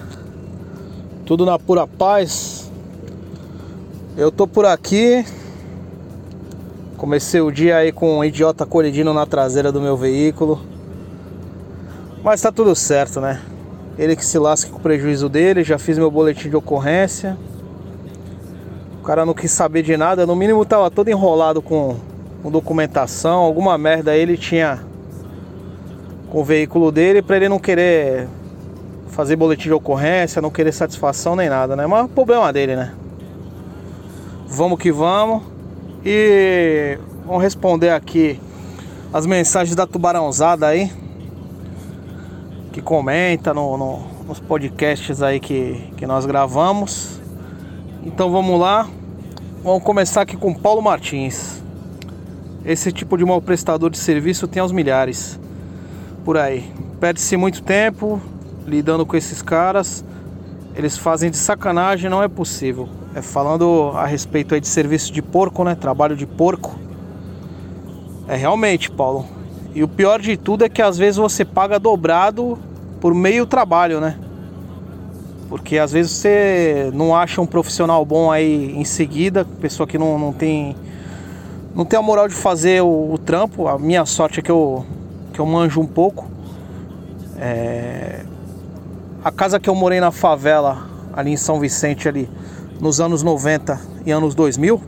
Tudo 1.25 1.45
na 1.45 1.59
pura 1.59 1.85
paz. 1.85 2.71
Eu 4.15 4.31
tô 4.31 4.47
por 4.47 4.65
aqui. 4.65 5.25
Comecei 6.95 7.41
o 7.41 7.51
dia 7.51 7.75
aí 7.75 7.91
com 7.91 8.19
um 8.19 8.23
idiota 8.23 8.65
colidindo 8.65 9.13
na 9.13 9.25
traseira 9.25 9.73
do 9.73 9.81
meu 9.81 9.97
veículo. 9.97 10.61
Mas 12.23 12.41
tá 12.41 12.49
tudo 12.49 12.73
certo, 12.73 13.19
né? 13.19 13.41
Ele 13.99 14.15
que 14.15 14.25
se 14.25 14.39
lasque 14.39 14.71
com 14.71 14.77
o 14.77 14.81
prejuízo 14.81 15.27
dele, 15.27 15.61
já 15.61 15.77
fiz 15.77 15.97
meu 15.97 16.09
boletim 16.09 16.49
de 16.49 16.55
ocorrência. 16.55 17.37
O 19.01 19.03
cara 19.03 19.25
não 19.25 19.33
quis 19.33 19.51
saber 19.51 19.83
de 19.83 19.97
nada, 19.97 20.25
no 20.25 20.33
mínimo 20.33 20.63
tava 20.63 20.89
todo 20.89 21.09
enrolado 21.09 21.61
com, 21.61 21.97
com 22.41 22.49
documentação, 22.49 23.39
alguma 23.39 23.77
merda 23.77 24.11
aí 24.11 24.21
ele 24.21 24.37
tinha 24.37 24.92
com 26.33 26.39
o 26.39 26.43
veículo 26.43 26.91
dele 26.91 27.21
para 27.21 27.35
ele 27.35 27.47
não 27.47 27.59
querer 27.59 28.27
fazer 29.09 29.35
boletim 29.35 29.65
de 29.65 29.73
ocorrência, 29.73 30.41
não 30.41 30.49
querer 30.49 30.71
satisfação 30.71 31.35
nem 31.35 31.47
nada, 31.47 31.75
né? 31.75 31.85
Mas 31.85 32.09
problema 32.09 32.51
dele, 32.51 32.75
né? 32.75 32.91
Vamos 34.47 34.79
que 34.79 34.91
vamos. 34.91 35.43
E 36.03 36.97
vamos 37.23 37.43
responder 37.43 37.91
aqui 37.91 38.39
as 39.13 39.27
mensagens 39.27 39.75
da 39.75 39.85
tubarãozada 39.85 40.65
aí. 40.65 40.91
Que 42.71 42.81
comenta 42.81 43.53
no, 43.53 43.77
no, 43.77 43.99
nos 44.27 44.39
podcasts 44.39 45.21
aí 45.21 45.39
que, 45.39 45.87
que 45.95 46.07
nós 46.07 46.25
gravamos. 46.25 47.21
Então 48.03 48.31
vamos 48.31 48.59
lá. 48.59 48.89
Vamos 49.63 49.83
começar 49.83 50.23
aqui 50.23 50.35
com 50.35 50.51
Paulo 50.51 50.81
Martins. 50.81 51.61
Esse 52.65 52.91
tipo 52.91 53.19
de 53.19 53.23
mau 53.23 53.39
prestador 53.39 53.91
de 53.91 53.99
serviço 53.99 54.47
tem 54.47 54.61
aos 54.61 54.71
milhares 54.71 55.39
por 56.23 56.37
aí. 56.37 56.71
Perde-se 56.99 57.35
muito 57.37 57.61
tempo 57.61 58.21
lidando 58.65 59.05
com 59.05 59.15
esses 59.15 59.41
caras. 59.41 60.03
Eles 60.75 60.97
fazem 60.97 61.29
de 61.29 61.37
sacanagem, 61.37 62.09
não 62.09 62.23
é 62.23 62.27
possível. 62.27 62.89
É 63.13 63.21
falando 63.21 63.91
a 63.95 64.05
respeito 64.05 64.55
aí 64.55 64.61
de 64.61 64.67
serviço 64.67 65.11
de 65.11 65.21
porco, 65.21 65.63
né? 65.63 65.75
Trabalho 65.75 66.15
de 66.15 66.25
porco. 66.25 66.75
É 68.27 68.35
realmente, 68.35 68.89
Paulo. 68.89 69.25
E 69.75 69.83
o 69.83 69.87
pior 69.87 70.19
de 70.19 70.37
tudo 70.37 70.63
é 70.63 70.69
que 70.69 70.81
às 70.81 70.97
vezes 70.97 71.17
você 71.17 71.43
paga 71.43 71.79
dobrado 71.79 72.57
por 72.99 73.13
meio 73.13 73.45
trabalho, 73.45 73.99
né? 73.99 74.17
Porque 75.49 75.77
às 75.77 75.91
vezes 75.91 76.11
você 76.13 76.89
não 76.93 77.15
acha 77.15 77.41
um 77.41 77.45
profissional 77.45 78.03
bom 78.05 78.31
aí 78.31 78.75
em 78.75 78.85
seguida, 78.85 79.45
pessoa 79.59 79.85
que 79.85 79.97
não, 79.97 80.17
não 80.17 80.33
tem 80.33 80.75
não 81.75 81.85
tem 81.85 81.97
a 81.97 82.01
moral 82.01 82.27
de 82.27 82.35
fazer 82.35 82.81
o, 82.81 83.13
o 83.13 83.17
trampo. 83.17 83.67
A 83.67 83.77
minha 83.77 84.05
sorte 84.05 84.39
é 84.39 84.43
que 84.43 84.51
eu 84.51 84.85
que 85.33 85.39
eu 85.39 85.45
manjo 85.45 85.81
um 85.81 85.87
pouco. 85.87 86.29
É... 87.37 88.21
A 89.23 89.31
casa 89.31 89.59
que 89.59 89.69
eu 89.69 89.75
morei 89.75 89.99
na 89.99 90.11
favela, 90.11 90.87
ali 91.11 91.31
em 91.31 91.37
São 91.37 91.59
Vicente, 91.59 92.07
ali, 92.07 92.29
nos 92.79 93.01
anos 93.01 93.23
90 93.23 93.79
e 94.05 94.11
anos 94.11 94.35
2000, 94.35 94.81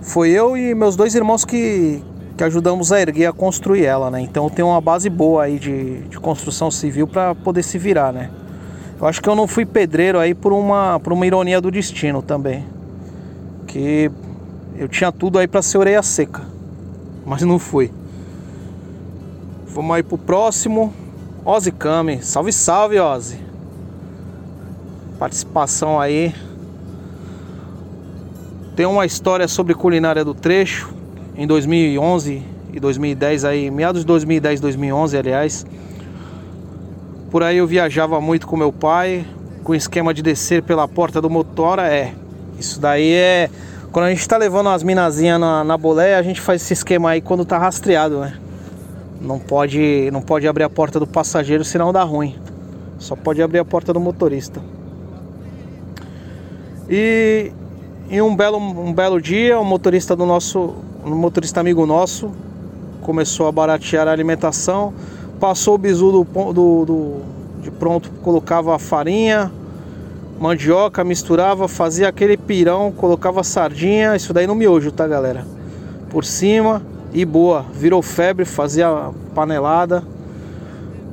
foi 0.00 0.30
eu 0.30 0.56
e 0.56 0.74
meus 0.74 0.96
dois 0.96 1.14
irmãos 1.14 1.44
que, 1.44 2.02
que 2.36 2.44
ajudamos 2.44 2.92
a 2.92 3.00
erguer, 3.00 3.26
a 3.26 3.32
construir 3.32 3.84
ela, 3.84 4.10
né? 4.10 4.20
Então 4.20 4.48
tenho 4.48 4.68
uma 4.68 4.80
base 4.80 5.10
boa 5.10 5.44
aí 5.44 5.58
de, 5.58 6.02
de 6.02 6.18
construção 6.18 6.70
civil 6.70 7.06
para 7.06 7.34
poder 7.34 7.62
se 7.62 7.78
virar, 7.78 8.12
né? 8.12 8.30
Eu 9.00 9.06
acho 9.08 9.20
que 9.20 9.28
eu 9.28 9.34
não 9.34 9.48
fui 9.48 9.66
pedreiro 9.66 10.18
aí 10.18 10.34
por 10.34 10.52
uma, 10.52 11.00
por 11.00 11.12
uma 11.12 11.26
ironia 11.26 11.60
do 11.60 11.70
destino 11.70 12.22
também. 12.22 12.64
Que 13.66 14.10
eu 14.76 14.88
tinha 14.88 15.10
tudo 15.10 15.38
aí 15.38 15.48
para 15.48 15.62
ser 15.62 15.78
orelha 15.78 16.02
seca, 16.02 16.42
mas 17.26 17.42
não 17.42 17.58
fui. 17.58 17.90
Vamos 19.74 19.96
aí 19.96 20.04
pro 20.04 20.16
próximo. 20.16 20.94
Ozzy 21.44 21.72
Kami. 21.72 22.22
Salve, 22.22 22.52
salve, 22.52 23.00
Ozzy. 23.00 23.40
Participação 25.18 26.00
aí. 26.00 26.32
Tem 28.76 28.86
uma 28.86 29.04
história 29.04 29.48
sobre 29.48 29.74
culinária 29.74 30.24
do 30.24 30.32
trecho. 30.32 30.94
Em 31.36 31.44
2011 31.44 32.40
e 32.72 32.78
2010 32.78 33.44
aí, 33.44 33.68
meados 33.68 34.02
de 34.02 34.06
2010 34.06 34.60
2011, 34.60 35.16
aliás. 35.16 35.66
Por 37.28 37.42
aí 37.42 37.56
eu 37.56 37.66
viajava 37.66 38.20
muito 38.20 38.46
com 38.46 38.56
meu 38.56 38.72
pai, 38.72 39.26
com 39.64 39.74
esquema 39.74 40.14
de 40.14 40.22
descer 40.22 40.62
pela 40.62 40.86
porta 40.86 41.20
do 41.20 41.28
motora, 41.28 41.92
é. 41.92 42.14
Isso 42.60 42.78
daí 42.78 43.12
é 43.12 43.50
quando 43.90 44.06
a 44.06 44.10
gente 44.10 44.28
tá 44.28 44.36
levando 44.36 44.68
as 44.68 44.84
minazinhas 44.84 45.40
na, 45.40 45.64
na 45.64 45.76
boleia, 45.76 46.16
a 46.16 46.22
gente 46.22 46.40
faz 46.40 46.62
esse 46.62 46.74
esquema 46.74 47.10
aí 47.10 47.20
quando 47.20 47.44
tá 47.44 47.58
rastreado, 47.58 48.20
né? 48.20 48.38
Não 49.20 49.38
pode, 49.38 50.10
não 50.12 50.20
pode 50.20 50.46
abrir 50.46 50.64
a 50.64 50.70
porta 50.70 50.98
do 51.00 51.06
passageiro, 51.06 51.64
senão 51.64 51.92
dá 51.92 52.02
ruim. 52.02 52.36
Só 52.98 53.16
pode 53.16 53.42
abrir 53.42 53.58
a 53.58 53.64
porta 53.64 53.92
do 53.92 54.00
motorista. 54.00 54.60
E 56.88 57.52
em 58.10 58.20
um 58.20 58.36
belo, 58.36 58.58
um 58.58 58.92
belo 58.92 59.20
dia, 59.20 59.58
um 59.58 59.64
motorista 59.64 60.14
do 60.14 60.26
nosso, 60.26 60.74
um 61.04 61.14
motorista 61.14 61.60
amigo 61.60 61.86
nosso, 61.86 62.30
começou 63.00 63.46
a 63.46 63.52
baratear 63.52 64.06
a 64.08 64.12
alimentação, 64.12 64.92
passou 65.40 65.74
o 65.74 65.78
bizu 65.78 66.12
do, 66.12 66.52
do, 66.52 66.84
do 66.84 67.22
de 67.62 67.70
pronto, 67.70 68.10
colocava 68.22 68.78
farinha, 68.78 69.50
mandioca, 70.38 71.02
misturava, 71.02 71.66
fazia 71.66 72.08
aquele 72.08 72.36
pirão, 72.36 72.92
colocava 72.92 73.42
sardinha, 73.42 74.14
isso 74.14 74.34
daí 74.34 74.46
no 74.46 74.54
miojo, 74.54 74.92
tá 74.92 75.08
galera? 75.08 75.46
Por 76.10 76.24
cima 76.24 76.82
e 77.14 77.24
boa, 77.24 77.64
virou 77.72 78.02
febre, 78.02 78.44
fazia 78.44 79.10
panelada. 79.32 80.02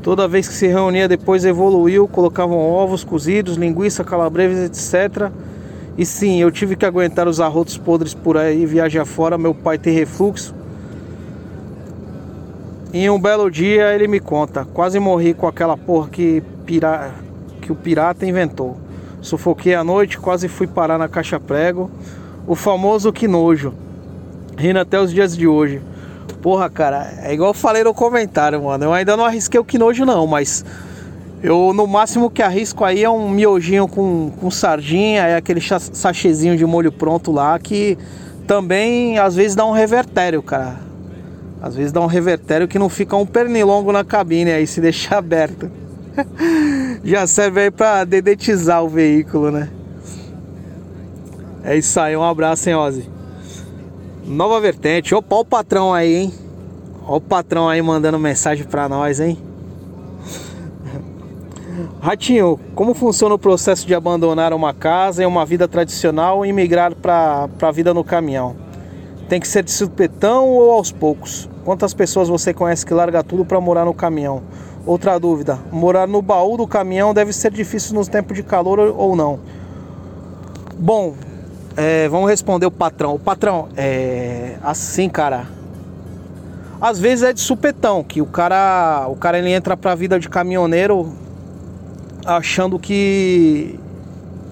Toda 0.01 0.27
vez 0.27 0.47
que 0.47 0.53
se 0.55 0.65
reunia 0.65 1.07
depois 1.07 1.45
evoluiu, 1.45 2.07
colocavam 2.07 2.57
ovos 2.57 3.03
cozidos, 3.03 3.55
linguiça, 3.55 4.03
calabresa, 4.03 4.65
etc. 4.65 5.31
E 5.95 6.03
sim, 6.03 6.41
eu 6.41 6.49
tive 6.49 6.75
que 6.75 6.87
aguentar 6.87 7.27
os 7.27 7.39
arrotos 7.39 7.77
podres 7.77 8.15
por 8.15 8.35
aí, 8.35 8.65
viajar 8.65 9.05
fora, 9.05 9.37
meu 9.37 9.53
pai 9.53 9.77
tem 9.77 9.93
refluxo. 9.93 10.55
E 12.91 13.07
um 13.07 13.21
belo 13.21 13.49
dia 13.51 13.93
ele 13.93 14.07
me 14.07 14.19
conta, 14.19 14.65
quase 14.73 14.99
morri 14.99 15.35
com 15.35 15.47
aquela 15.47 15.77
porra 15.77 16.09
que, 16.09 16.41
pira... 16.65 17.11
que 17.61 17.71
o 17.71 17.75
pirata 17.75 18.25
inventou. 18.25 18.75
Sufoquei 19.21 19.75
a 19.75 19.83
noite, 19.83 20.17
quase 20.17 20.47
fui 20.47 20.65
parar 20.65 20.97
na 20.97 21.07
caixa 21.07 21.39
prego. 21.39 21.91
O 22.47 22.55
famoso 22.55 23.13
que 23.13 23.27
nojo. 23.27 23.71
Rindo 24.61 24.77
até 24.77 24.99
os 25.01 25.11
dias 25.11 25.35
de 25.35 25.47
hoje. 25.47 25.81
Porra, 26.39 26.69
cara, 26.69 27.11
é 27.23 27.33
igual 27.33 27.49
eu 27.49 27.53
falei 27.53 27.83
no 27.83 27.95
comentário, 27.95 28.61
mano. 28.61 28.85
Eu 28.85 28.93
ainda 28.93 29.17
não 29.17 29.25
arrisquei 29.25 29.59
o 29.59 29.65
quinojo, 29.65 30.05
não, 30.05 30.27
mas 30.27 30.63
eu 31.41 31.73
no 31.73 31.87
máximo 31.87 32.29
que 32.29 32.43
arrisco 32.43 32.85
aí 32.85 33.03
é 33.03 33.09
um 33.09 33.27
miojinho 33.27 33.87
com, 33.87 34.31
com 34.39 34.51
sardinha, 34.51 35.23
é 35.23 35.35
aquele 35.35 35.59
sachezinho 35.59 36.55
de 36.55 36.63
molho 36.63 36.91
pronto 36.91 37.31
lá 37.31 37.57
que 37.57 37.97
também 38.45 39.17
às 39.17 39.35
vezes 39.35 39.55
dá 39.55 39.65
um 39.65 39.71
revertério, 39.71 40.43
cara. 40.43 40.75
Às 41.59 41.75
vezes 41.75 41.91
dá 41.91 41.99
um 41.99 42.05
revertério 42.05 42.67
que 42.67 42.77
não 42.77 42.87
fica 42.87 43.15
um 43.15 43.25
pernilongo 43.25 43.91
na 43.91 44.03
cabine 44.03 44.51
aí 44.51 44.67
se 44.67 44.79
deixar 44.79 45.17
aberto. 45.17 45.71
Já 47.03 47.25
serve 47.25 47.61
aí 47.61 47.71
pra 47.71 48.03
dedetizar 48.03 48.83
o 48.83 48.89
veículo, 48.89 49.49
né? 49.49 49.69
É 51.63 51.75
isso 51.75 51.99
aí, 51.99 52.15
um 52.15 52.23
abraço, 52.23 52.69
hein, 52.69 52.75
Ozzy. 52.75 53.20
Nova 54.31 54.61
vertente. 54.61 55.13
Opa, 55.13 55.35
o 55.35 55.43
patrão 55.43 55.93
aí, 55.93 56.15
hein? 56.15 56.33
Ó 57.05 57.17
o 57.17 57.21
patrão 57.21 57.67
aí 57.67 57.81
mandando 57.81 58.17
mensagem 58.17 58.63
pra 58.63 58.87
nós, 58.87 59.19
hein? 59.19 59.37
Ratinho, 61.99 62.57
como 62.73 62.93
funciona 62.93 63.35
o 63.35 63.39
processo 63.39 63.85
de 63.85 63.93
abandonar 63.93 64.53
uma 64.53 64.73
casa 64.73 65.21
e 65.21 65.25
uma 65.25 65.45
vida 65.45 65.67
tradicional 65.67 66.45
e 66.45 66.53
migrar 66.53 66.95
para 66.95 67.49
a 67.61 67.71
vida 67.71 67.93
no 67.93 68.05
caminhão? 68.05 68.55
Tem 69.27 69.37
que 69.37 69.49
ser 69.49 69.63
de 69.63 69.71
supetão 69.71 70.47
ou 70.47 70.71
aos 70.71 70.93
poucos? 70.93 71.49
Quantas 71.65 71.93
pessoas 71.93 72.29
você 72.29 72.53
conhece 72.53 72.85
que 72.85 72.93
larga 72.93 73.21
tudo 73.21 73.43
para 73.43 73.59
morar 73.59 73.83
no 73.83 73.93
caminhão? 73.93 74.43
Outra 74.85 75.19
dúvida: 75.19 75.59
morar 75.73 76.07
no 76.07 76.21
baú 76.21 76.55
do 76.55 76.65
caminhão 76.65 77.13
deve 77.13 77.33
ser 77.33 77.51
difícil 77.51 77.95
nos 77.95 78.07
tempos 78.07 78.37
de 78.37 78.43
calor 78.43 78.79
ou 78.79 79.13
não? 79.13 79.41
Bom, 80.79 81.15
é, 81.75 82.07
vamos 82.09 82.29
responder 82.29 82.65
o 82.65 82.71
patrão. 82.71 83.15
O 83.15 83.19
patrão, 83.19 83.69
é 83.75 84.57
assim, 84.63 85.09
cara. 85.09 85.45
Às 86.79 86.99
vezes 86.99 87.23
é 87.23 87.31
de 87.31 87.39
supetão, 87.39 88.03
que 88.03 88.21
o 88.21 88.25
cara, 88.25 89.05
o 89.07 89.15
cara 89.15 89.37
ele 89.37 89.51
entra 89.51 89.77
pra 89.77 89.93
vida 89.93 90.19
de 90.19 90.27
caminhoneiro 90.27 91.13
achando 92.25 92.79
que 92.79 93.79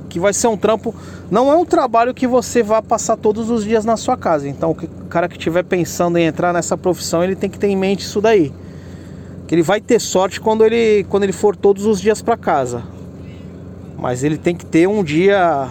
que 0.09 0.19
vai 0.19 0.33
ser 0.33 0.47
um 0.47 0.57
trampo, 0.57 0.93
não 1.29 1.51
é 1.51 1.55
um 1.55 1.63
trabalho 1.63 2.15
que 2.15 2.25
você 2.25 2.63
vá 2.63 2.81
passar 2.81 3.15
todos 3.15 3.51
os 3.51 3.63
dias 3.63 3.85
na 3.85 3.95
sua 3.95 4.17
casa. 4.17 4.49
Então, 4.49 4.71
o 4.71 5.05
cara 5.05 5.29
que 5.29 5.37
estiver 5.37 5.63
pensando 5.63 6.17
em 6.17 6.25
entrar 6.25 6.51
nessa 6.51 6.75
profissão, 6.75 7.23
ele 7.23 7.35
tem 7.35 7.47
que 7.47 7.59
ter 7.59 7.67
em 7.67 7.75
mente 7.75 7.99
isso 8.01 8.19
daí. 8.19 8.51
que 9.47 9.55
ele 9.55 9.61
vai 9.63 9.81
ter 9.81 9.99
sorte 9.99 10.39
quando 10.39 10.65
ele, 10.65 11.05
quando 11.09 11.23
ele 11.23 11.31
for 11.31 11.55
todos 11.55 11.85
os 11.85 11.99
dias 11.99 12.21
para 12.21 12.37
casa. 12.37 12.83
Mas 13.97 14.23
ele 14.23 14.37
tem 14.37 14.55
que 14.55 14.65
ter 14.65 14.87
um 14.87 15.03
dia 15.03 15.69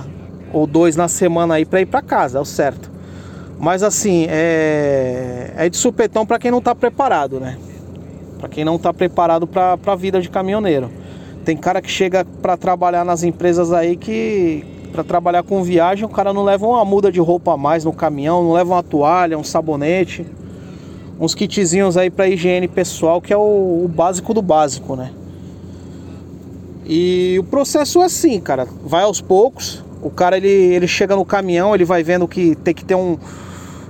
ou 0.52 0.66
dois 0.66 0.96
na 0.96 1.08
semana 1.08 1.54
aí 1.54 1.64
para 1.64 1.80
ir 1.80 1.86
para 1.86 2.02
casa, 2.02 2.38
é 2.38 2.40
o 2.40 2.44
certo. 2.44 2.90
Mas 3.58 3.82
assim, 3.82 4.26
é, 4.28 5.52
é 5.56 5.68
de 5.68 5.76
supetão 5.76 6.24
para 6.24 6.38
quem 6.38 6.50
não 6.50 6.60
tá 6.60 6.74
preparado, 6.74 7.40
né? 7.40 7.58
Para 8.38 8.48
quem 8.48 8.64
não 8.64 8.78
tá 8.78 8.92
preparado 8.92 9.46
para 9.46 9.78
a 9.84 9.96
vida 9.96 10.20
de 10.20 10.28
caminhoneiro. 10.28 10.90
Tem 11.44 11.56
cara 11.56 11.82
que 11.82 11.90
chega 11.90 12.24
para 12.40 12.56
trabalhar 12.56 13.04
nas 13.04 13.22
empresas 13.22 13.72
aí 13.72 13.96
que 13.96 14.64
para 14.92 15.04
trabalhar 15.04 15.42
com 15.42 15.62
viagem, 15.62 16.04
o 16.04 16.08
cara 16.08 16.32
não 16.32 16.44
leva 16.44 16.66
uma 16.66 16.84
muda 16.84 17.12
de 17.12 17.20
roupa 17.20 17.52
a 17.52 17.56
mais 17.56 17.84
no 17.84 17.92
caminhão, 17.92 18.42
não 18.42 18.52
leva 18.52 18.74
uma 18.74 18.82
toalha, 18.82 19.36
um 19.36 19.44
sabonete 19.44 20.24
uns 21.20 21.34
kitzinhos 21.34 21.96
aí 21.96 22.10
para 22.10 22.28
higiene 22.28 22.68
pessoal, 22.68 23.20
que 23.20 23.32
é 23.32 23.36
o, 23.36 23.84
o, 23.84 23.90
básico 23.92 24.32
do 24.32 24.40
básico, 24.40 24.94
né? 24.94 25.10
E 26.86 27.36
o 27.38 27.44
processo 27.44 28.00
é 28.00 28.06
assim, 28.06 28.40
cara, 28.40 28.66
vai 28.84 29.02
aos 29.02 29.20
poucos. 29.20 29.84
O 30.02 30.10
cara 30.10 30.36
ele, 30.36 30.48
ele 30.48 30.86
chega 30.86 31.16
no 31.16 31.24
caminhão, 31.24 31.74
ele 31.74 31.84
vai 31.84 32.02
vendo 32.02 32.28
que 32.28 32.54
tem 32.56 32.74
que 32.74 32.84
ter 32.84 32.94
um 32.94 33.18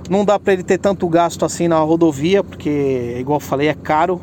não 0.09 0.25
dá 0.25 0.39
para 0.39 0.53
ele 0.53 0.63
ter 0.63 0.79
tanto 0.79 1.07
gasto 1.07 1.45
assim 1.45 1.67
na 1.67 1.77
rodovia, 1.77 2.43
porque 2.43 3.15
igual 3.19 3.37
eu 3.37 3.39
falei, 3.39 3.67
é 3.67 3.75
caro. 3.75 4.19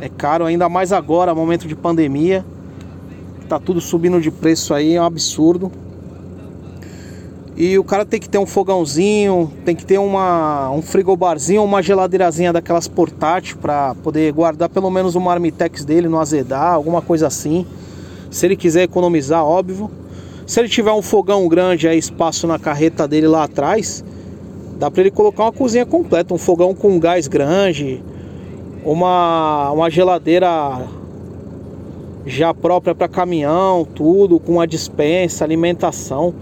É 0.00 0.08
caro 0.08 0.44
ainda 0.44 0.68
mais 0.68 0.92
agora, 0.92 1.34
momento 1.34 1.66
de 1.66 1.74
pandemia. 1.74 2.44
Tá 3.48 3.58
tudo 3.58 3.80
subindo 3.80 4.20
de 4.20 4.30
preço 4.30 4.74
aí, 4.74 4.94
é 4.94 5.00
um 5.00 5.04
absurdo. 5.04 5.72
E 7.56 7.76
o 7.78 7.82
cara 7.82 8.04
tem 8.04 8.20
que 8.20 8.28
ter 8.28 8.38
um 8.38 8.46
fogãozinho, 8.46 9.50
tem 9.64 9.74
que 9.74 9.84
ter 9.84 9.98
uma, 9.98 10.70
um 10.70 10.82
frigobarzinho, 10.82 11.64
uma 11.64 11.82
geladeirazinha 11.82 12.52
daquelas 12.52 12.86
portátil 12.86 13.56
para 13.56 13.96
poder 13.96 14.30
guardar 14.32 14.68
pelo 14.68 14.90
menos 14.90 15.16
o 15.16 15.20
marmitex 15.20 15.84
dele 15.84 16.06
no 16.06 16.20
azedar, 16.20 16.74
alguma 16.74 17.00
coisa 17.00 17.26
assim. 17.26 17.66
Se 18.30 18.46
ele 18.46 18.56
quiser 18.56 18.82
economizar, 18.82 19.42
óbvio. 19.42 19.90
Se 20.48 20.60
ele 20.60 20.68
tiver 20.70 20.92
um 20.92 21.02
fogão 21.02 21.46
grande, 21.46 21.86
aí 21.86 21.98
espaço 21.98 22.46
na 22.46 22.58
carreta 22.58 23.06
dele 23.06 23.28
lá 23.28 23.44
atrás, 23.44 24.02
dá 24.78 24.90
para 24.90 25.02
ele 25.02 25.10
colocar 25.10 25.42
uma 25.42 25.52
cozinha 25.52 25.84
completa, 25.84 26.32
um 26.32 26.38
fogão 26.38 26.74
com 26.74 26.98
gás 26.98 27.28
grande, 27.28 28.02
uma, 28.82 29.70
uma 29.72 29.90
geladeira 29.90 30.48
já 32.24 32.54
própria 32.54 32.94
para 32.94 33.06
caminhão, 33.08 33.86
tudo, 33.94 34.40
com 34.40 34.58
a 34.58 34.64
dispensa, 34.64 35.44
alimentação. 35.44 36.34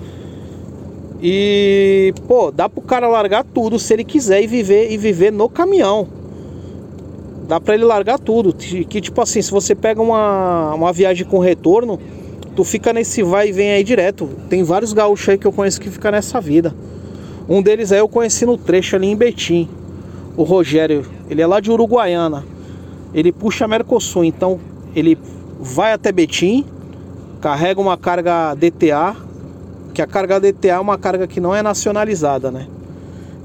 E, 1.20 2.14
pô, 2.28 2.52
dá 2.52 2.68
pro 2.68 2.82
cara 2.82 3.08
largar 3.08 3.42
tudo 3.42 3.76
se 3.76 3.92
ele 3.92 4.04
quiser 4.04 4.40
e 4.40 4.46
viver 4.46 4.88
e 4.88 4.96
viver 4.96 5.32
no 5.32 5.48
caminhão. 5.48 6.06
Dá 7.48 7.60
para 7.60 7.74
ele 7.74 7.84
largar 7.84 8.20
tudo. 8.20 8.52
Que 8.52 9.00
tipo 9.00 9.20
assim, 9.20 9.42
se 9.42 9.50
você 9.50 9.74
pega 9.74 10.00
uma, 10.00 10.74
uma 10.74 10.92
viagem 10.92 11.26
com 11.26 11.40
retorno, 11.40 11.98
tu 12.56 12.64
fica 12.64 12.90
nesse 12.90 13.22
vai 13.22 13.50
e 13.50 13.52
vem 13.52 13.70
aí 13.70 13.84
direto. 13.84 14.28
Tem 14.48 14.64
vários 14.64 14.94
gaúchos 14.94 15.28
aí 15.28 15.38
que 15.38 15.46
eu 15.46 15.52
conheço 15.52 15.78
que 15.78 15.90
fica 15.90 16.10
nessa 16.10 16.40
vida. 16.40 16.74
Um 17.46 17.60
deles 17.62 17.92
aí 17.92 17.98
eu 17.98 18.08
conheci 18.08 18.46
no 18.46 18.56
trecho 18.56 18.96
ali 18.96 19.08
em 19.08 19.14
Betim. 19.14 19.68
O 20.36 20.42
Rogério, 20.42 21.04
ele 21.28 21.42
é 21.42 21.46
lá 21.46 21.60
de 21.60 21.70
Uruguaiana. 21.70 22.44
Ele 23.12 23.30
puxa 23.30 23.68
Mercosul, 23.68 24.24
então 24.24 24.58
ele 24.94 25.18
vai 25.60 25.92
até 25.92 26.10
Betim, 26.10 26.64
carrega 27.40 27.80
uma 27.80 27.96
carga 27.96 28.54
DTA, 28.54 29.14
que 29.92 30.00
a 30.00 30.06
carga 30.06 30.40
DTA 30.40 30.68
é 30.68 30.80
uma 30.80 30.98
carga 30.98 31.26
que 31.26 31.40
não 31.40 31.54
é 31.54 31.62
nacionalizada, 31.62 32.50
né? 32.50 32.66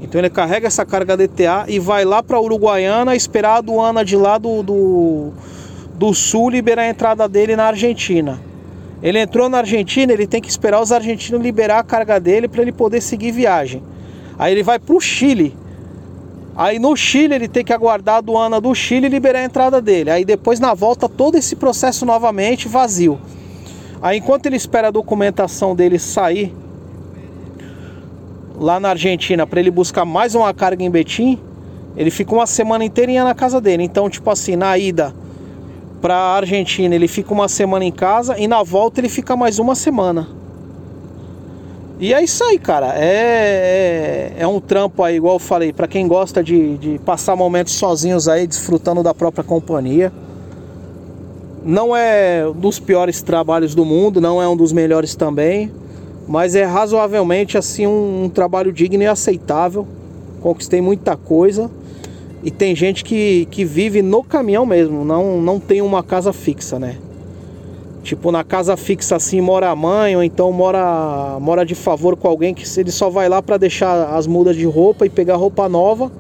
Então 0.02 0.19
ele 0.19 0.30
carrega 0.30 0.67
essa 0.67 0.86
carga 0.86 1.15
DTA 1.15 1.65
e 1.67 1.80
vai 1.80 2.06
lá 2.06 2.24
para 2.24 2.39
Uruguaiana 2.39 3.15
esperar 3.15 3.52
a 3.52 3.58
aduana 3.58 4.04
de 4.04 4.15
lá 4.15 4.38
do, 4.38 4.63
do, 4.63 5.32
do 5.95 6.13
sul 6.13 6.50
liberar 6.50 6.84
a 6.84 6.89
entrada 6.89 7.28
dele 7.28 7.56
na 7.56 7.65
Argentina. 7.65 8.50
Ele 9.01 9.19
entrou 9.19 9.49
na 9.49 9.59
Argentina, 9.59 10.13
ele 10.13 10.27
tem 10.27 10.39
que 10.39 10.49
esperar 10.49 10.81
os 10.81 10.91
argentinos 10.91 11.41
liberar 11.41 11.79
a 11.79 11.83
carga 11.83 12.19
dele 12.19 12.47
para 12.47 12.61
ele 12.61 12.71
poder 12.71 13.01
seguir 13.01 13.31
viagem. 13.31 13.81
Aí 14.37 14.53
ele 14.53 14.63
vai 14.63 14.77
para 14.77 14.95
o 14.95 15.01
Chile. 15.01 15.55
Aí 16.55 16.77
no 16.77 16.95
Chile 16.95 17.33
ele 17.33 17.47
tem 17.47 17.63
que 17.63 17.73
aguardar 17.73 18.15
a 18.15 18.17
aduana 18.19 18.61
do 18.61 18.73
Chile 18.75 19.07
e 19.07 19.09
liberar 19.09 19.39
a 19.39 19.43
entrada 19.43 19.81
dele. 19.81 20.11
Aí 20.11 20.23
depois 20.23 20.59
na 20.59 20.73
volta 20.73 21.09
todo 21.09 21.35
esse 21.35 21.55
processo 21.55 22.05
novamente 22.05 22.67
vazio. 22.67 23.19
Aí 24.01 24.19
enquanto 24.19 24.45
ele 24.45 24.55
espera 24.55 24.89
a 24.89 24.91
documentação 24.91 25.75
dele 25.75 25.97
sair 25.97 26.53
lá 28.55 28.79
na 28.79 28.89
Argentina 28.89 29.47
para 29.47 29.59
ele 29.59 29.71
buscar 29.71 30.05
mais 30.05 30.35
uma 30.35 30.53
carga 30.53 30.83
em 30.83 30.91
Betim, 30.91 31.39
ele 31.97 32.11
fica 32.11 32.33
uma 32.33 32.45
semana 32.45 32.85
inteirinha 32.85 33.23
na 33.23 33.33
casa 33.33 33.59
dele. 33.59 33.83
Então, 33.83 34.07
tipo 34.09 34.29
assim, 34.29 34.55
na 34.55 34.77
ida 34.77 35.13
para 36.01 36.15
a 36.15 36.35
Argentina 36.37 36.95
ele 36.95 37.07
fica 37.07 37.31
uma 37.31 37.47
semana 37.47 37.85
em 37.85 37.91
casa 37.91 38.37
e 38.37 38.47
na 38.47 38.63
volta 38.63 38.99
ele 38.99 39.07
fica 39.07 39.35
mais 39.35 39.59
uma 39.59 39.75
semana. 39.75 40.27
E 41.99 42.15
é 42.15 42.23
isso 42.23 42.43
aí, 42.43 42.57
cara. 42.57 42.95
É, 42.97 44.33
é, 44.35 44.41
é 44.41 44.47
um 44.47 44.59
trampo 44.59 45.03
aí, 45.03 45.17
igual 45.17 45.35
eu 45.35 45.39
falei, 45.39 45.71
para 45.71 45.87
quem 45.87 46.07
gosta 46.07 46.43
de, 46.43 46.75
de 46.77 46.99
passar 46.99 47.35
momentos 47.35 47.73
sozinhos 47.73 48.27
aí, 48.27 48.47
desfrutando 48.47 49.03
da 49.03 49.13
própria 49.13 49.43
companhia. 49.43 50.11
Não 51.63 51.95
é 51.95 52.43
um 52.47 52.53
dos 52.53 52.79
piores 52.79 53.21
trabalhos 53.21 53.75
do 53.75 53.85
mundo, 53.85 54.19
não 54.19 54.41
é 54.41 54.49
um 54.49 54.57
dos 54.57 54.73
melhores 54.73 55.13
também, 55.13 55.71
mas 56.27 56.55
é 56.55 56.63
razoavelmente 56.63 57.55
assim 57.55 57.85
um, 57.85 58.23
um 58.23 58.29
trabalho 58.29 58.73
digno 58.73 59.03
e 59.03 59.07
aceitável. 59.07 59.87
Conquistei 60.41 60.81
muita 60.81 61.15
coisa 61.15 61.69
e 62.43 62.51
tem 62.51 62.75
gente 62.75 63.04
que, 63.04 63.47
que 63.51 63.63
vive 63.63 64.01
no 64.01 64.23
caminhão 64.23 64.65
mesmo, 64.65 65.06
não, 65.06 65.41
não 65.41 65.60
tem 65.60 65.82
uma 65.82 66.04
casa 66.04 66.34
fixa, 66.34 66.80
né? 66.80 66.97
Tipo, 68.04 68.32
na 68.32 68.43
casa 68.43 68.75
fixa 68.75 69.15
assim 69.15 69.39
mora 69.41 69.69
a 69.69 69.75
mãe, 69.75 70.15
ou 70.15 70.23
então 70.23 70.51
mora, 70.51 71.38
mora 71.39 71.63
de 71.63 71.75
favor 71.75 72.15
com 72.17 72.27
alguém 72.27 72.54
que 72.54 72.65
ele 72.80 72.91
só 72.91 73.10
vai 73.10 73.30
lá 73.30 73.41
para 73.41 73.58
deixar 73.58 74.15
as 74.15 74.25
mudas 74.25 74.56
de 74.56 74.65
roupa 74.65 75.06
e 75.06 75.10
pegar 75.10 75.36
roupa 75.36 75.69
nova, 75.69 76.12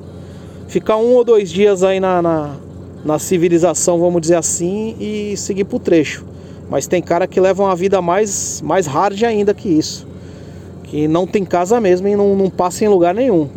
ficar 0.67 0.97
um 0.97 1.13
ou 1.13 1.23
dois 1.23 1.49
dias 1.49 1.83
aí 1.83 1.99
na, 1.99 2.21
na 2.21 2.55
na 3.03 3.17
civilização, 3.17 3.99
vamos 3.99 4.21
dizer 4.21 4.35
assim, 4.35 4.95
e 4.99 5.35
seguir 5.35 5.65
pro 5.65 5.79
trecho. 5.79 6.25
Mas 6.69 6.87
tem 6.87 7.01
cara 7.01 7.27
que 7.27 7.39
leva 7.39 7.63
uma 7.63 7.75
vida 7.75 8.01
mais, 8.01 8.61
mais 8.61 8.85
hard 8.85 9.21
ainda 9.23 9.53
que 9.53 9.67
isso. 9.67 10.07
Que 10.83 11.07
não 11.07 11.27
tem 11.27 11.43
casa 11.43 11.81
mesmo 11.81 12.07
e 12.07 12.15
não, 12.15 12.35
não 12.35 12.49
passa 12.49 12.85
em 12.85 12.87
lugar 12.87 13.13
nenhum. 13.13 13.49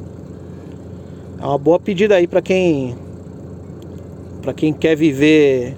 É 1.44 1.46
uma 1.46 1.58
boa 1.58 1.78
pedida 1.78 2.14
aí 2.14 2.26
para 2.26 2.40
quem 2.40 2.96
para 4.40 4.54
quem 4.54 4.72
quer 4.72 4.96
viver 4.96 5.76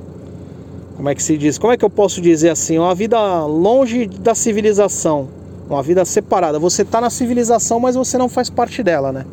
como 0.94 1.08
é 1.08 1.14
que 1.14 1.20
se 1.20 1.36
diz? 1.36 1.58
Como 1.58 1.72
é 1.72 1.76
que 1.76 1.84
eu 1.84 1.90
posso 1.90 2.20
dizer 2.20 2.50
assim? 2.50 2.78
Uma 2.78 2.94
vida 2.94 3.18
longe 3.44 4.06
da 4.06 4.32
civilização, 4.32 5.26
uma 5.68 5.82
vida 5.82 6.04
separada. 6.04 6.56
Você 6.60 6.84
tá 6.84 7.00
na 7.00 7.10
civilização, 7.10 7.80
mas 7.80 7.96
você 7.96 8.16
não 8.16 8.28
faz 8.28 8.48
parte 8.48 8.80
dela, 8.80 9.10
né? 9.10 9.26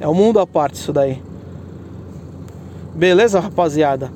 É 0.00 0.08
um 0.08 0.14
mundo 0.14 0.40
à 0.40 0.46
parte 0.46 0.76
isso 0.76 0.94
daí. 0.94 1.22
Beleza, 2.94 3.38
rapaziada? 3.38 4.10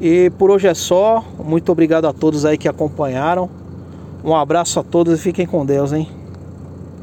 E 0.00 0.30
por 0.38 0.48
hoje 0.52 0.68
é 0.68 0.74
só. 0.74 1.24
Muito 1.44 1.72
obrigado 1.72 2.04
a 2.04 2.12
todos 2.12 2.44
aí 2.44 2.56
que 2.56 2.68
acompanharam. 2.68 3.50
Um 4.24 4.32
abraço 4.34 4.78
a 4.78 4.84
todos 4.84 5.18
e 5.18 5.20
fiquem 5.20 5.44
com 5.44 5.66
Deus, 5.66 5.92
hein? 5.92 6.08